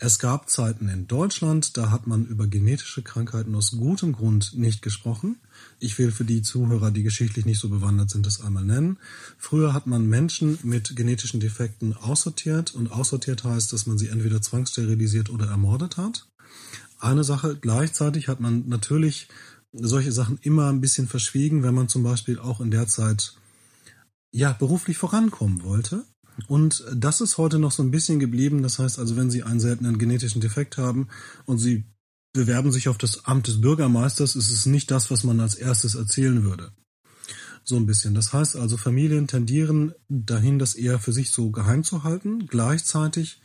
Es 0.00 0.18
gab 0.18 0.50
Zeiten 0.50 0.88
in 0.88 1.06
Deutschland, 1.06 1.76
da 1.76 1.90
hat 1.90 2.08
man 2.08 2.26
über 2.26 2.48
genetische 2.48 3.02
Krankheiten 3.02 3.54
aus 3.54 3.72
gutem 3.72 4.12
Grund 4.12 4.54
nicht 4.56 4.82
gesprochen. 4.82 5.36
Ich 5.78 5.98
will 5.98 6.10
für 6.10 6.24
die 6.24 6.42
Zuhörer, 6.42 6.90
die 6.90 7.02
geschichtlich 7.02 7.44
nicht 7.44 7.60
so 7.60 7.68
bewandert 7.68 8.10
sind, 8.10 8.26
das 8.26 8.40
einmal 8.40 8.64
nennen. 8.64 8.98
Früher 9.38 9.72
hat 9.72 9.86
man 9.86 10.06
Menschen 10.06 10.58
mit 10.62 10.96
genetischen 10.96 11.40
Defekten 11.40 11.94
aussortiert 11.94 12.74
und 12.74 12.90
aussortiert 12.90 13.44
heißt, 13.44 13.72
dass 13.72 13.86
man 13.86 13.98
sie 13.98 14.08
entweder 14.08 14.40
zwangssterilisiert 14.40 15.30
oder 15.30 15.46
ermordet 15.46 15.96
hat. 15.96 16.26
Eine 16.98 17.24
Sache, 17.24 17.56
gleichzeitig 17.60 18.28
hat 18.28 18.40
man 18.40 18.68
natürlich 18.68 19.28
solche 19.72 20.12
Sachen 20.12 20.38
immer 20.42 20.68
ein 20.68 20.80
bisschen 20.80 21.08
verschwiegen, 21.08 21.62
wenn 21.62 21.74
man 21.74 21.88
zum 21.88 22.02
Beispiel 22.02 22.38
auch 22.38 22.60
in 22.60 22.70
der 22.70 22.86
Zeit 22.86 23.34
ja 24.32 24.52
beruflich 24.52 24.96
vorankommen 24.96 25.62
wollte. 25.62 26.04
Und 26.48 26.84
das 26.94 27.20
ist 27.20 27.38
heute 27.38 27.58
noch 27.58 27.72
so 27.72 27.82
ein 27.82 27.90
bisschen 27.90 28.18
geblieben. 28.18 28.62
Das 28.62 28.78
heißt 28.78 28.98
also, 28.98 29.16
wenn 29.16 29.30
Sie 29.30 29.42
einen 29.42 29.60
seltenen 29.60 29.98
genetischen 29.98 30.40
Defekt 30.40 30.76
haben 30.76 31.08
und 31.46 31.58
Sie 31.58 31.84
bewerben 32.36 32.70
sich 32.70 32.88
auf 32.88 32.98
das 32.98 33.24
Amt 33.24 33.48
des 33.48 33.60
Bürgermeisters, 33.60 34.36
ist 34.36 34.50
es 34.50 34.66
nicht 34.66 34.90
das, 34.90 35.10
was 35.10 35.24
man 35.24 35.40
als 35.40 35.56
erstes 35.56 35.96
erzählen 35.96 36.44
würde. 36.44 36.70
So 37.64 37.74
ein 37.74 37.86
bisschen. 37.86 38.14
Das 38.14 38.32
heißt 38.32 38.54
also, 38.54 38.76
Familien 38.76 39.26
tendieren 39.26 39.92
dahin, 40.08 40.60
das 40.60 40.76
eher 40.76 41.00
für 41.00 41.12
sich 41.12 41.32
so 41.32 41.50
geheim 41.50 41.82
zu 41.82 42.04
halten. 42.04 42.46
Gleichzeitig 42.46 43.40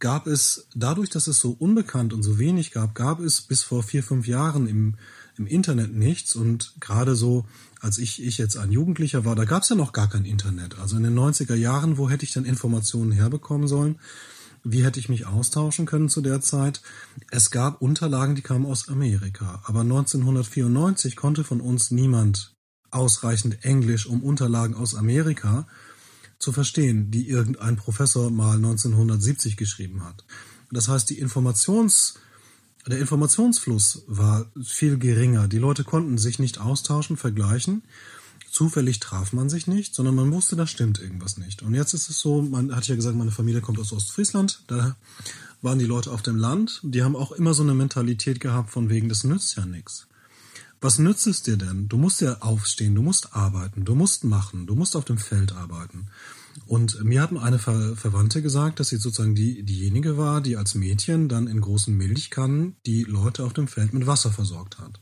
gab 0.00 0.26
es, 0.26 0.66
dadurch, 0.74 1.08
dass 1.08 1.28
es 1.28 1.38
so 1.38 1.52
unbekannt 1.52 2.12
und 2.12 2.24
so 2.24 2.40
wenig 2.40 2.72
gab, 2.72 2.96
gab 2.96 3.20
es 3.20 3.42
bis 3.42 3.62
vor 3.62 3.84
vier, 3.84 4.02
fünf 4.02 4.26
Jahren 4.26 4.66
im, 4.66 4.96
im 5.36 5.46
Internet 5.46 5.94
nichts. 5.94 6.34
Und 6.34 6.74
gerade 6.80 7.14
so, 7.14 7.44
als 7.80 7.98
ich, 7.98 8.20
ich 8.24 8.38
jetzt 8.38 8.56
ein 8.56 8.72
Jugendlicher 8.72 9.24
war, 9.24 9.36
da 9.36 9.44
gab 9.44 9.62
es 9.62 9.68
ja 9.68 9.76
noch 9.76 9.92
gar 9.92 10.08
kein 10.08 10.24
Internet. 10.24 10.78
Also 10.80 10.96
in 10.96 11.04
den 11.04 11.16
90er 11.16 11.54
Jahren, 11.54 11.96
wo 11.96 12.10
hätte 12.10 12.24
ich 12.24 12.32
denn 12.32 12.44
Informationen 12.44 13.12
herbekommen 13.12 13.68
sollen? 13.68 14.00
Wie 14.62 14.84
hätte 14.84 15.00
ich 15.00 15.08
mich 15.08 15.26
austauschen 15.26 15.86
können 15.86 16.08
zu 16.08 16.20
der 16.20 16.40
Zeit? 16.40 16.82
Es 17.30 17.50
gab 17.50 17.80
Unterlagen, 17.80 18.34
die 18.34 18.42
kamen 18.42 18.66
aus 18.66 18.88
Amerika. 18.88 19.62
Aber 19.64 19.80
1994 19.80 21.16
konnte 21.16 21.44
von 21.44 21.60
uns 21.60 21.90
niemand 21.90 22.54
ausreichend 22.90 23.64
Englisch, 23.64 24.06
um 24.06 24.22
Unterlagen 24.22 24.74
aus 24.74 24.94
Amerika 24.94 25.66
zu 26.38 26.52
verstehen, 26.52 27.10
die 27.10 27.28
irgendein 27.28 27.76
Professor 27.76 28.30
mal 28.30 28.56
1970 28.56 29.56
geschrieben 29.56 30.04
hat. 30.04 30.24
Das 30.70 30.88
heißt, 30.88 31.08
die 31.10 31.18
Informations, 31.18 32.14
der 32.86 32.98
Informationsfluss 32.98 34.04
war 34.06 34.50
viel 34.62 34.98
geringer. 34.98 35.48
Die 35.48 35.58
Leute 35.58 35.84
konnten 35.84 36.18
sich 36.18 36.38
nicht 36.38 36.60
austauschen, 36.60 37.16
vergleichen. 37.16 37.82
Zufällig 38.50 39.00
traf 39.00 39.32
man 39.32 39.48
sich 39.48 39.66
nicht, 39.66 39.94
sondern 39.94 40.14
man 40.14 40.32
wusste, 40.32 40.56
da 40.56 40.66
stimmt 40.66 41.00
irgendwas 41.00 41.38
nicht. 41.38 41.62
Und 41.62 41.74
jetzt 41.74 41.94
ist 41.94 42.10
es 42.10 42.20
so, 42.20 42.42
man 42.42 42.74
hat 42.74 42.86
ja 42.88 42.96
gesagt, 42.96 43.16
meine 43.16 43.30
Familie 43.30 43.60
kommt 43.60 43.78
aus 43.78 43.92
Ostfriesland, 43.92 44.62
da 44.66 44.96
waren 45.62 45.78
die 45.78 45.86
Leute 45.86 46.10
auf 46.10 46.22
dem 46.22 46.36
Land, 46.36 46.80
die 46.82 47.02
haben 47.02 47.16
auch 47.16 47.32
immer 47.32 47.54
so 47.54 47.62
eine 47.62 47.74
Mentalität 47.74 48.40
gehabt 48.40 48.70
von 48.70 48.88
wegen, 48.88 49.08
das 49.08 49.24
nützt 49.24 49.56
ja 49.56 49.66
nichts. 49.66 50.06
Was 50.80 50.98
nützt 50.98 51.26
es 51.26 51.42
dir 51.42 51.58
denn? 51.58 51.88
Du 51.88 51.98
musst 51.98 52.22
ja 52.22 52.38
aufstehen, 52.40 52.94
du 52.94 53.02
musst 53.02 53.34
arbeiten, 53.34 53.84
du 53.84 53.94
musst 53.94 54.24
machen, 54.24 54.66
du 54.66 54.74
musst 54.74 54.96
auf 54.96 55.04
dem 55.04 55.18
Feld 55.18 55.52
arbeiten. 55.52 56.08
Und 56.66 57.04
mir 57.04 57.20
hat 57.20 57.36
eine 57.36 57.58
Ver 57.58 57.96
Verwandte 57.96 58.40
gesagt, 58.40 58.80
dass 58.80 58.88
sie 58.88 58.96
sozusagen 58.96 59.34
die, 59.34 59.62
diejenige 59.62 60.16
war, 60.16 60.40
die 60.40 60.56
als 60.56 60.74
Mädchen 60.74 61.28
dann 61.28 61.46
in 61.46 61.60
großen 61.60 61.94
Milchkannen 61.94 62.76
die 62.86 63.04
Leute 63.04 63.44
auf 63.44 63.52
dem 63.52 63.68
Feld 63.68 63.92
mit 63.92 64.06
Wasser 64.06 64.32
versorgt 64.32 64.78
hat. 64.78 65.00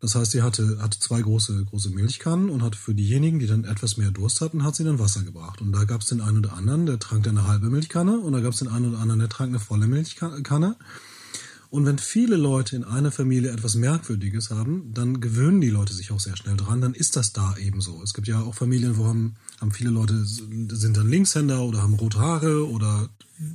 Das 0.00 0.14
heißt, 0.14 0.30
sie 0.30 0.42
hatte, 0.42 0.78
hatte 0.80 0.98
zwei 0.98 1.20
große, 1.20 1.64
große 1.66 1.90
Milchkannen 1.90 2.48
und 2.48 2.62
hatte 2.62 2.78
für 2.78 2.94
diejenigen, 2.94 3.38
die 3.38 3.46
dann 3.46 3.64
etwas 3.64 3.98
mehr 3.98 4.10
Durst 4.10 4.40
hatten, 4.40 4.64
hat 4.64 4.74
sie 4.74 4.84
dann 4.84 4.98
Wasser 4.98 5.22
gebracht. 5.22 5.60
Und 5.60 5.72
da 5.72 5.84
gab 5.84 6.00
es 6.00 6.06
den 6.06 6.22
einen 6.22 6.38
oder 6.38 6.54
anderen, 6.54 6.86
der 6.86 6.98
trank 6.98 7.28
eine 7.28 7.46
halbe 7.46 7.68
Milchkanne 7.68 8.18
und 8.18 8.32
da 8.32 8.40
gab 8.40 8.54
es 8.54 8.60
den 8.60 8.68
einen 8.68 8.90
oder 8.90 8.98
anderen, 8.98 9.20
der 9.20 9.28
trank 9.28 9.50
eine 9.50 9.60
volle 9.60 9.86
Milchkanne. 9.86 10.76
Und 11.68 11.86
wenn 11.86 11.98
viele 11.98 12.36
Leute 12.36 12.74
in 12.74 12.82
einer 12.82 13.12
Familie 13.12 13.52
etwas 13.52 13.76
Merkwürdiges 13.76 14.50
haben, 14.50 14.92
dann 14.92 15.20
gewöhnen 15.20 15.60
die 15.60 15.70
Leute 15.70 15.92
sich 15.92 16.10
auch 16.10 16.18
sehr 16.18 16.36
schnell 16.36 16.56
dran, 16.56 16.80
dann 16.80 16.94
ist 16.94 17.14
das 17.14 17.32
da 17.32 17.56
eben 17.58 17.80
so. 17.80 18.02
Es 18.02 18.12
gibt 18.12 18.26
ja 18.26 18.40
auch 18.40 18.56
Familien, 18.56 18.96
wo 18.96 19.06
haben, 19.06 19.36
haben 19.60 19.70
viele 19.70 19.90
Leute, 19.90 20.24
sind 20.24 20.96
dann 20.96 21.08
Linkshänder 21.08 21.62
oder 21.62 21.82
haben 21.82 21.94
rote 21.94 22.18
Haare 22.18 22.68
oder 22.68 23.08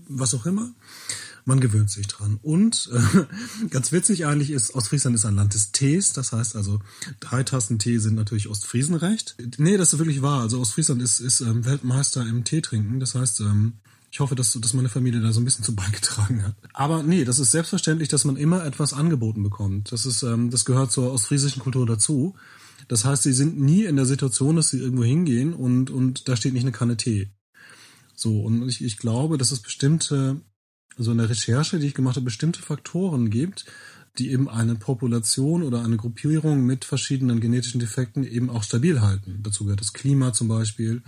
was 0.07 0.33
auch 0.33 0.45
immer. 0.45 0.71
Man 1.45 1.59
gewöhnt 1.59 1.91
sich 1.91 2.07
dran. 2.07 2.39
Und 2.41 2.89
äh, 2.91 3.67
ganz 3.69 3.91
witzig 3.91 4.25
eigentlich 4.25 4.51
ist, 4.51 4.73
Ostfriesland 4.73 5.15
ist 5.15 5.25
ein 5.25 5.35
Land 5.35 5.53
des 5.53 5.71
Tees. 5.71 6.11
Das 6.13 6.31
heißt 6.31 6.55
also, 6.55 6.79
drei 7.19 7.43
Tassen 7.43 7.79
Tee 7.79 7.99
sind 7.99 8.15
natürlich 8.15 8.49
Ostfriesenrecht. 8.49 9.37
Nee, 9.57 9.77
das 9.77 9.93
ist 9.93 9.99
wirklich 9.99 10.21
wahr. 10.21 10.41
Also 10.41 10.59
Ostfriesland 10.59 11.01
ist, 11.01 11.19
ist 11.19 11.41
ähm, 11.41 11.63
Weltmeister 11.65 12.21
im 12.21 12.43
Tee 12.43 12.61
trinken. 12.61 12.99
Das 12.99 13.13
heißt, 13.15 13.41
ähm, 13.41 13.73
ich 14.11 14.21
hoffe, 14.21 14.35
dass, 14.35 14.53
dass 14.53 14.73
meine 14.73 14.89
Familie 14.89 15.19
da 15.21 15.33
so 15.33 15.41
ein 15.41 15.45
bisschen 15.45 15.65
zu 15.65 15.75
beigetragen 15.75 16.41
hat. 16.43 16.55
Aber 16.73 17.03
nee, 17.03 17.25
das 17.25 17.37
ist 17.37 17.51
selbstverständlich, 17.51 18.09
dass 18.09 18.23
man 18.23 18.37
immer 18.37 18.65
etwas 18.65 18.93
angeboten 18.93 19.43
bekommt. 19.43 19.91
Das 19.91 20.05
ist, 20.05 20.23
ähm, 20.23 20.49
das 20.49 20.65
gehört 20.65 20.91
zur 20.91 21.11
ostfriesischen 21.11 21.61
Kultur 21.61 21.85
dazu. 21.85 22.33
Das 22.87 23.03
heißt, 23.03 23.23
sie 23.23 23.33
sind 23.33 23.59
nie 23.59 23.83
in 23.83 23.97
der 23.97 24.05
Situation, 24.05 24.55
dass 24.55 24.69
sie 24.69 24.79
irgendwo 24.79 25.03
hingehen 25.03 25.53
und, 25.53 25.89
und 25.89 26.27
da 26.27 26.35
steht 26.35 26.53
nicht 26.53 26.63
eine 26.63 26.71
Kanne 26.71 26.97
Tee. 26.97 27.31
So, 28.15 28.41
und 28.41 28.67
ich, 28.69 28.83
ich 28.83 28.97
glaube, 28.97 29.37
dass 29.37 29.51
es 29.51 29.59
bestimmte, 29.59 30.39
so 30.97 31.11
eine 31.11 31.29
Recherche, 31.29 31.79
die 31.79 31.87
ich 31.87 31.93
gemacht 31.93 32.15
habe, 32.15 32.25
bestimmte 32.25 32.61
Faktoren 32.61 33.29
gibt, 33.29 33.65
die 34.17 34.31
eben 34.31 34.49
eine 34.49 34.75
Population 34.75 35.63
oder 35.63 35.83
eine 35.83 35.97
Gruppierung 35.97 36.65
mit 36.65 36.85
verschiedenen 36.85 37.41
genetischen 37.41 37.79
Defekten 37.79 38.23
eben 38.23 38.49
auch 38.49 38.63
stabil 38.63 39.01
halten. 39.01 39.39
Dazu 39.43 39.65
gehört 39.65 39.81
das 39.81 39.93
Klima 39.93 40.31
zum 40.31 40.47
Beispiel, 40.47 41.03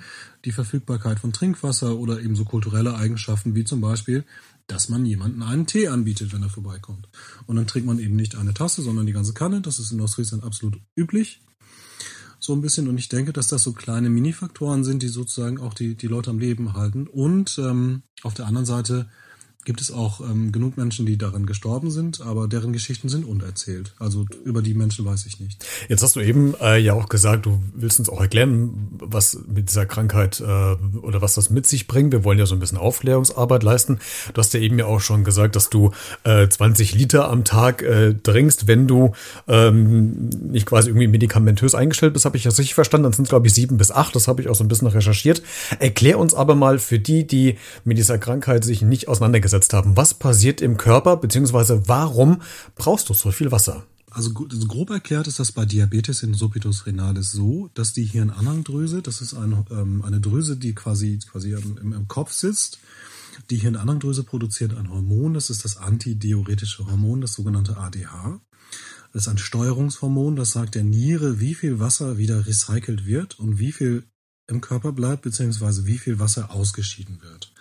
die 0.46 0.52
Verfügbarkeit 0.52 1.20
von 1.20 1.32
Trinkwasser 1.32 1.98
oder 1.98 2.20
eben 2.20 2.36
so 2.36 2.44
kulturelle 2.44 2.96
Eigenschaften 2.96 3.56
wie 3.56 3.64
zum 3.64 3.80
Beispiel, 3.80 4.26
dass 4.68 4.90
man 4.90 5.06
jemanden 5.06 5.42
einen 5.42 5.66
Tee 5.66 5.88
anbietet, 5.88 6.34
wenn 6.34 6.44
er 6.44 6.50
vorbeikommt. 6.50 7.08
Und 7.46 7.56
dann 7.56 7.68
trinkt 7.68 7.88
man 7.88 8.00
eben 8.00 8.18
nicht 8.18 8.36
eine 8.36 8.54
Tasse, 8.54 8.82
sondern 8.82 9.06
die 9.06 9.14
ganze 9.14 9.34
Kanne. 9.34 9.62
Das 9.62 9.80
ist 9.80 9.92
in 9.92 10.02
Ostfriesland 10.02 10.44
absolut 10.44 10.78
üblich. 10.96 11.42
So 12.40 12.54
ein 12.54 12.62
bisschen. 12.62 12.90
Und 12.90 12.98
ich 12.98 13.08
denke, 13.08 13.32
dass 13.32 13.48
das 13.48 13.64
so 13.64 13.72
kleine 13.72 14.10
Minifaktoren 14.10 14.84
sind, 14.84 15.02
die 15.02 15.08
sozusagen 15.08 15.60
auch 15.60 15.74
die, 15.74 15.96
die 15.96 16.08
Leute 16.08 16.30
am 16.30 16.40
Leben 16.40 16.74
halten. 16.74 17.08
Und 17.08 17.58
ähm, 17.58 18.04
auf 18.24 18.34
der 18.34 18.46
anderen 18.46 18.66
Seite 18.66 19.10
gibt 19.68 19.82
es 19.82 19.92
auch 19.92 20.22
ähm, 20.22 20.54
genug 20.54 20.78
Menschen, 20.78 21.06
die 21.06 21.18
daran 21.18 21.46
gestorben 21.46 21.92
sind, 21.92 22.22
aber 22.22 22.48
deren 22.48 22.72
Geschichten 22.72 23.10
sind 23.10 23.26
unerzählt. 23.26 23.94
Also 24.00 24.26
über 24.46 24.62
die 24.62 24.74
Menschen 24.74 25.04
weiß 25.04 25.26
ich 25.26 25.42
nicht. 25.42 25.64
Jetzt 25.90 26.02
hast 26.02 26.16
du 26.16 26.22
eben 26.22 26.56
äh, 26.62 26.78
ja 26.78 26.94
auch 26.94 27.10
gesagt, 27.10 27.46
du 27.46 27.62
willst 27.76 28.00
uns 28.00 28.08
auch 28.08 28.22
erklären, 28.22 28.88
was 28.98 29.38
mit 29.46 29.68
dieser 29.68 29.86
Krankheit 29.86 30.40
äh, 30.40 30.46
oder 30.46 31.22
was 31.22 31.34
das 31.34 31.50
mit 31.50 31.68
sich 31.68 31.86
bringt. 31.86 32.14
Wir 32.14 32.24
wollen 32.24 32.40
ja 32.40 32.46
so 32.46 32.56
ein 32.56 32.62
bisschen 32.62 32.78
Aufklärungsarbeit 32.78 33.62
leisten. 33.62 34.00
Du 34.34 34.40
hast 34.40 34.54
ja 34.54 34.62
eben 34.62 34.80
ja 34.80 34.86
auch 34.86 35.02
schon 35.02 35.26
gesagt, 35.26 35.58
dass 35.58 35.70
du 35.70 35.92
äh, 36.24 36.48
20 36.48 36.96
Liter 36.96 37.30
am 37.30 37.44
Tag 37.44 37.82
äh, 37.82 38.14
trinkst, 38.14 38.68
wenn 38.68 38.88
du 38.88 39.12
ähm, 39.50 40.30
nicht 40.30 40.66
quasi 40.66 40.92
irgendwie 40.92 41.08
medikamentös 41.08 41.76
eingestellt 41.76 42.14
bist, 42.14 42.24
habe 42.24 42.38
ich 42.38 42.44
das 42.44 42.58
richtig 42.58 42.74
verstanden. 42.74 43.04
Dann 43.04 43.14
sind 43.14 43.24
es, 43.24 43.30
glaube 43.30 43.48
ich, 43.48 43.54
sieben 43.54 43.76
bis 43.76 43.92
acht. 43.92 44.16
Das 44.16 44.30
habe 44.30 44.42
ich 44.42 44.48
auch 44.48 44.56
so 44.56 44.64
ein 44.64 44.70
bisschen 44.70 44.88
recherchiert. 44.88 45.42
Erklär 45.80 46.20
uns 46.20 46.34
aber 46.34 46.56
mal 46.56 46.80
für 46.80 47.00
die, 47.00 47.28
die 47.28 47.58
mit 47.84 47.98
dieser 47.98 48.18
Krankheit 48.18 48.64
sich 48.64 48.82
nicht 48.82 49.10
auseinandergesetzt 49.10 49.57
auseinandergesetzt 49.58 49.74
haben. 49.74 49.98
Was 49.98 50.14
passiert 50.14 50.62
im 50.62 50.78
Körper, 50.78 51.18
beziehungsweise 51.18 51.88
warum 51.88 52.42
brauchst 52.76 53.10
du 53.10 53.14
so 53.14 53.32
viel 53.32 53.52
Wasser? 53.52 53.86
Also, 54.10 54.32
also 54.50 54.68
grob 54.68 54.90
erklärt 54.90 55.28
ist 55.28 55.40
das 55.40 55.52
bei 55.52 55.66
Diabetes 55.66 56.24
insipidus 56.24 56.86
renalis 56.86 57.32
so, 57.32 57.70
dass 57.74 57.94
die 57.94 58.06
Hirnanhangdrüse, 58.06 59.02
das 59.02 59.22
ist 59.22 59.34
eine, 59.34 59.66
ähm, 59.70 60.04
eine 60.04 60.20
Drüse, 60.20 60.58
die 60.58 60.74
quasi, 60.74 61.20
quasi 61.20 61.52
im, 61.52 61.94
im 61.94 62.08
Kopf 62.08 62.32
sitzt, 62.32 62.80
die 63.50 63.58
Hirnanhangdrüse 63.58 64.24
produziert 64.24 64.76
ein 64.76 64.90
Hormon, 64.90 65.34
das 65.34 65.50
ist 65.50 65.66
das 65.66 65.78
antidiuretische 65.78 66.88
Hormon, 66.88 67.22
das 67.22 67.34
sogenannte 67.34 67.78
ADH. 67.78 68.40
Das 69.14 69.24
ist 69.24 69.28
ein 69.28 69.38
Steuerungshormon, 69.38 70.36
das 70.36 70.52
sagt 70.52 70.76
der 70.76 70.84
Niere, 70.84 71.40
wie 71.40 71.54
viel 71.54 71.80
Wasser 71.80 72.18
wieder 72.18 72.48
recycelt 72.48 73.06
wird 73.06 73.40
und 73.40 73.60
wie 73.60 73.72
viel 73.72 74.04
im 74.48 74.62
Körper 74.62 74.94
bleibt, 74.94 75.24
beziehungsweise 75.24 75.86
wie 75.86 75.98
viel 75.98 76.20
Wasser 76.20 76.52
ausgeschieden 76.52 77.22
wird. 77.22 77.54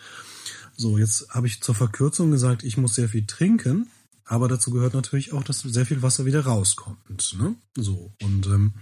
So, 0.77 0.99
jetzt 0.99 1.31
habe 1.31 1.47
ich 1.47 1.63
zur 1.63 1.75
Verkürzung 1.75 2.31
gesagt, 2.31 2.63
ich 2.63 2.77
muss 2.77 2.95
sehr 2.95 3.09
viel 3.09 3.27
trinken, 3.27 3.89
aber 4.25 4.49
dazu 4.49 4.71
gehört 4.71 4.95
natürlich 4.95 5.33
auch, 5.33 5.45
dass 5.45 5.61
sehr 5.61 5.87
viel 5.87 6.03
Wasser 6.03 6.27
wieder 6.27 6.45
rauskommt. 6.45 7.37
Ne? 7.39 7.55
So, 7.77 8.13
und 8.23 8.47
ähm, 8.47 8.75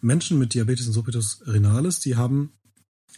Menschen 0.00 0.38
mit 0.38 0.54
Diabetes 0.54 0.86
insipidus 0.86 1.42
renalis, 1.46 2.00
die 2.00 2.16
haben 2.16 2.52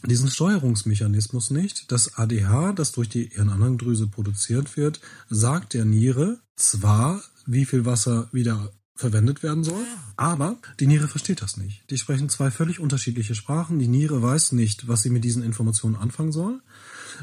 diesen 0.05 0.31
Steuerungsmechanismus 0.31 1.51
nicht. 1.51 1.93
Das 1.93 2.17
ADH, 2.17 2.73
das 2.73 2.93
durch 2.93 3.09
die 3.09 3.31
Hirnanhangdrüse 3.33 4.07
produziert 4.07 4.77
wird, 4.77 5.01
sagt 5.29 5.75
der 5.75 5.85
Niere 5.85 6.41
zwar, 6.57 7.23
wie 7.47 7.65
viel 7.65 7.85
Wasser 7.85 8.29
wieder 8.33 8.73
verwendet 8.95 9.43
werden 9.43 9.65
soll, 9.65 9.83
aber 10.17 10.59
die 10.79 10.87
Niere 10.87 11.09
versteht 11.09 11.41
das 11.41 11.57
nicht. 11.57 11.91
Die 11.91 11.99
sprechen 11.99 12.29
zwei 12.29 12.51
völlig 12.51 12.81
unterschiedliche 12.81 13.35
Sprachen. 13.35 13.79
Die 13.79 13.89
Niere 13.89 14.23
weiß 14.23 14.53
nicht, 14.53 14.89
was 14.89 15.03
sie 15.03 15.11
mit 15.11 15.25
diesen 15.25 15.43
Informationen 15.43 15.97
anfangen 15.97 16.33
soll. 16.33 16.61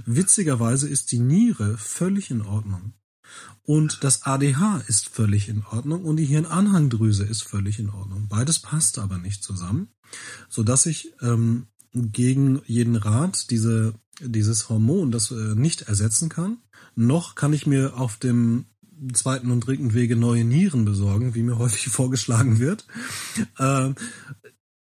Witzigerweise 0.06 0.88
ist 0.88 1.12
die 1.12 1.20
Niere 1.20 1.78
völlig 1.78 2.32
in 2.32 2.42
Ordnung. 2.42 2.94
Und 3.64 4.04
das 4.04 4.24
ADH 4.24 4.84
ist 4.88 5.10
völlig 5.10 5.50
in 5.50 5.64
Ordnung 5.66 6.06
und 6.06 6.16
die 6.18 6.26
Hirnanhangdrüse 6.26 7.26
ist 7.26 7.44
völlig 7.44 7.80
in 7.80 7.90
Ordnung. 7.90 8.28
Beides 8.30 8.60
passt 8.60 8.98
aber 8.98 9.18
nicht 9.18 9.44
zusammen, 9.44 9.90
so 10.48 10.64
dass 10.64 10.86
ich 10.86 11.14
ähm, 11.22 11.68
gegen 11.94 12.62
jeden 12.66 12.96
Rat 12.96 13.52
diese, 13.52 13.94
dieses 14.22 14.70
Hormon 14.70 15.12
das 15.12 15.32
äh, 15.32 15.56
nicht 15.56 15.84
ersetzen 15.84 16.30
kann. 16.30 16.60
Noch 16.96 17.36
kann 17.36 17.54
ich 17.54 17.68
mir 17.68 17.98
auf 17.98 18.18
dem 18.18 18.66
zweiten 19.14 19.52
und 19.52 19.68
dritten 19.68 19.94
Wege 19.94 20.16
neue 20.16 20.44
Nieren 20.44 20.86
besorgen, 20.86 21.36
wie 21.36 21.44
mir 21.44 21.58
häufig 21.58 21.88
vorgeschlagen 21.92 22.60
wird. 22.60 22.86
Äh, 23.58 23.94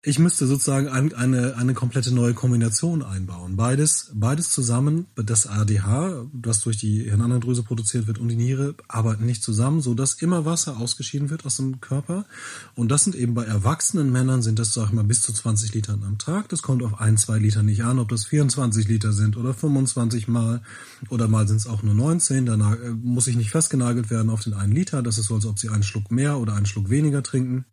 ich 0.04 0.18
müsste 0.18 0.48
sozusagen 0.48 0.88
ein, 0.88 1.14
eine, 1.14 1.58
eine 1.58 1.76
komplette 1.76 2.12
neue 2.12 2.34
Kombination 2.34 3.04
einbauen. 3.04 3.56
Beides, 3.56 4.10
beides 4.16 4.50
zusammen, 4.50 5.06
das 5.16 5.46
ADH, 5.46 6.26
das 6.34 6.62
durch 6.62 6.78
die 6.78 7.04
Hirnanhangdrüse 7.04 7.62
produziert 7.62 8.08
wird 8.08 8.18
und 8.18 8.30
die 8.30 8.36
Niere, 8.36 8.74
arbeiten 8.88 9.28
nicht 9.28 9.44
zusammen, 9.44 9.80
so 9.80 9.94
dass 9.94 10.16
immer 10.16 10.44
Wasser 10.44 10.78
ausgeschieden 10.78 11.30
wird 11.30 11.46
aus 11.46 11.58
dem 11.58 11.82
Körper. 11.82 12.26
Und 12.74 12.90
das 12.90 13.04
sind 13.04 13.16
eben 13.16 13.36
bei 13.36 13.44
erwachsenen 13.44 14.12
Männern 14.12 14.42
sind 14.42 14.58
das, 14.58 14.74
sag 14.74 14.88
ich 14.88 14.94
mal, 14.94 15.04
bis 15.04 15.22
zu 15.22 15.34
20 15.34 15.72
Litern 15.76 16.04
am 16.04 16.18
Tag. 16.18 16.50
Das 16.50 16.64
kommt 16.64 16.82
auf 16.82 17.00
ein, 17.00 17.18
zwei 17.18 17.38
Liter 17.38 17.62
nicht 17.62 17.84
an, 17.84 18.00
ob 18.00 18.10
das 18.10 18.26
24 18.26 18.88
Liter 18.88 19.12
sind 19.14 19.38
oder 19.38 19.54
25 19.54 20.28
mal 20.28 20.64
oder 21.10 21.28
mal 21.28 21.48
sind 21.48 21.58
es 21.58 21.68
auch 21.68 21.84
nur 21.84 21.94
19. 21.94 22.48
Danach 22.48 22.74
äh, 22.74 22.90
muss 22.90 23.28
ich 23.28 23.36
nicht 23.36 23.52
festgenagelt 23.52 24.10
werden 24.10 24.32
auf 24.32 24.42
den 24.42 24.56
einen 24.56 24.74
Liter. 24.74 25.04
Das 25.04 25.20
ist 25.20 25.28
so, 25.28 25.36
als 25.36 25.46
ob 25.46 25.60
sie 25.60 25.70
einen 25.70 25.84
Schluck 25.84 26.10
mehr 26.10 26.40
oder 26.40 26.56
einen 26.56 26.66
Schluck 26.66 26.90
weniger 26.90 27.22
trinken 27.22 27.66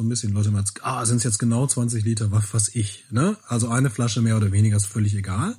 so 0.00 0.06
ein 0.06 0.08
bisschen 0.08 0.32
Leute 0.32 0.50
mal, 0.50 0.64
ah, 0.80 1.04
sind 1.04 1.18
es 1.18 1.24
jetzt 1.24 1.38
genau 1.38 1.66
20 1.66 2.04
Liter, 2.06 2.32
was, 2.32 2.54
was 2.54 2.74
ich, 2.74 3.04
ne? 3.10 3.36
Also 3.46 3.68
eine 3.68 3.90
Flasche 3.90 4.22
mehr 4.22 4.38
oder 4.38 4.50
weniger 4.50 4.78
ist 4.78 4.86
völlig 4.86 5.14
egal. 5.14 5.56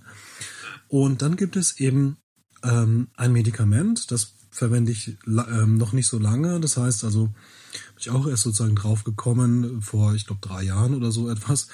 Und 0.87 1.21
dann 1.21 1.35
gibt 1.35 1.55
es 1.55 1.79
eben 1.79 2.17
ähm, 2.63 3.09
ein 3.15 3.33
Medikament, 3.33 4.09
das 4.09 4.33
verwende 4.49 4.91
ich 4.91 5.15
ähm, 5.27 5.77
noch 5.77 5.93
nicht 5.93 6.07
so 6.07 6.17
lange. 6.17 6.59
Das 6.59 6.75
heißt 6.75 7.03
also, 7.03 7.27
bin 7.27 7.99
ich 7.99 8.09
auch 8.09 8.27
erst 8.27 8.41
sozusagen 8.41 8.75
drauf 8.75 9.03
gekommen 9.03 9.83
vor, 9.83 10.15
ich 10.15 10.25
glaube, 10.25 10.41
drei 10.41 10.63
Jahren 10.63 10.95
oder 10.95 11.11
so 11.11 11.29
etwas. 11.29 11.67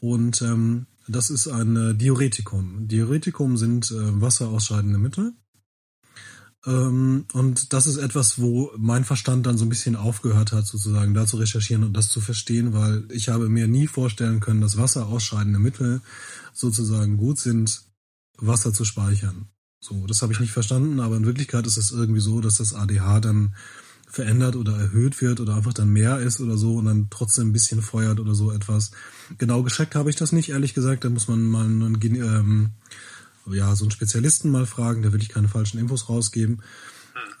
Und 0.00 0.42
ähm, 0.42 0.86
das 1.06 1.30
ist 1.30 1.46
ein 1.46 1.96
Diuretikum. 1.98 2.88
Diuretikum 2.88 3.56
sind 3.56 3.92
äh, 3.92 4.20
wasserausscheidende 4.20 4.98
Mittel. 4.98 5.34
Ähm, 6.68 7.24
und 7.32 7.72
das 7.72 7.86
ist 7.86 7.96
etwas, 7.96 8.40
wo 8.40 8.70
mein 8.76 9.04
Verstand 9.04 9.46
dann 9.46 9.56
so 9.56 9.64
ein 9.64 9.70
bisschen 9.70 9.96
aufgehört 9.96 10.52
hat, 10.52 10.66
sozusagen 10.66 11.14
da 11.14 11.26
zu 11.26 11.38
recherchieren 11.38 11.82
und 11.82 11.94
das 11.94 12.10
zu 12.10 12.20
verstehen, 12.20 12.74
weil 12.74 13.04
ich 13.10 13.30
habe 13.30 13.48
mir 13.48 13.66
nie 13.66 13.86
vorstellen 13.86 14.40
können, 14.40 14.60
dass 14.60 14.76
wasserausscheidende 14.76 15.58
Mittel 15.58 16.02
sozusagen 16.52 17.16
gut 17.16 17.38
sind, 17.38 17.82
Wasser 18.36 18.74
zu 18.74 18.84
speichern. 18.84 19.48
So, 19.80 20.06
das 20.06 20.20
habe 20.20 20.32
ich 20.32 20.40
nicht 20.40 20.52
verstanden, 20.52 21.00
aber 21.00 21.16
in 21.16 21.24
Wirklichkeit 21.24 21.66
ist 21.66 21.78
es 21.78 21.90
irgendwie 21.90 22.20
so, 22.20 22.40
dass 22.40 22.58
das 22.58 22.74
ADH 22.74 23.20
dann 23.20 23.54
verändert 24.10 24.56
oder 24.56 24.76
erhöht 24.76 25.20
wird 25.22 25.40
oder 25.40 25.56
einfach 25.56 25.72
dann 25.72 25.90
mehr 25.90 26.18
ist 26.18 26.40
oder 26.40 26.56
so 26.56 26.76
und 26.76 26.86
dann 26.86 27.08
trotzdem 27.10 27.48
ein 27.48 27.52
bisschen 27.52 27.80
feuert 27.80 28.20
oder 28.20 28.34
so 28.34 28.52
etwas. 28.52 28.90
Genau 29.38 29.62
gescheckt 29.62 29.94
habe 29.94 30.10
ich 30.10 30.16
das 30.16 30.32
nicht, 30.32 30.50
ehrlich 30.50 30.74
gesagt. 30.74 31.04
Da 31.04 31.10
muss 31.10 31.28
man 31.28 31.44
mal 31.44 31.64
einen, 31.64 31.98
ähm, 32.02 32.70
ja, 33.52 33.74
so 33.74 33.84
einen 33.84 33.90
Spezialisten 33.90 34.50
mal 34.50 34.66
fragen, 34.66 35.02
da 35.02 35.12
will 35.12 35.22
ich 35.22 35.28
keine 35.28 35.48
falschen 35.48 35.78
Infos 35.78 36.08
rausgeben. 36.08 36.62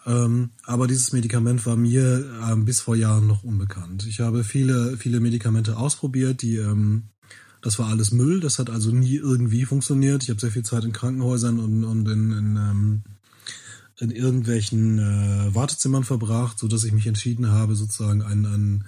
Ähm, 0.06 0.50
aber 0.64 0.86
dieses 0.86 1.12
Medikament 1.12 1.66
war 1.66 1.76
mir 1.76 2.24
ähm, 2.50 2.64
bis 2.64 2.80
vor 2.80 2.96
Jahren 2.96 3.26
noch 3.26 3.44
unbekannt. 3.44 4.06
Ich 4.06 4.20
habe 4.20 4.44
viele, 4.44 4.96
viele 4.96 5.20
Medikamente 5.20 5.76
ausprobiert, 5.76 6.42
die, 6.42 6.56
ähm, 6.56 7.04
das 7.60 7.78
war 7.78 7.88
alles 7.88 8.12
Müll, 8.12 8.40
das 8.40 8.58
hat 8.58 8.70
also 8.70 8.90
nie 8.90 9.16
irgendwie 9.16 9.64
funktioniert. 9.64 10.22
Ich 10.22 10.30
habe 10.30 10.40
sehr 10.40 10.50
viel 10.50 10.64
Zeit 10.64 10.84
in 10.84 10.92
Krankenhäusern 10.92 11.58
und, 11.58 11.84
und 11.84 12.08
in, 12.08 12.32
in, 12.32 12.56
ähm, 12.56 13.02
in 13.98 14.10
irgendwelchen 14.10 14.98
äh, 14.98 15.54
Wartezimmern 15.54 16.04
verbracht, 16.04 16.58
so 16.58 16.68
dass 16.68 16.84
ich 16.84 16.92
mich 16.92 17.06
entschieden 17.06 17.50
habe, 17.50 17.74
sozusagen 17.74 18.22
ein, 18.22 18.46
ein 18.46 18.84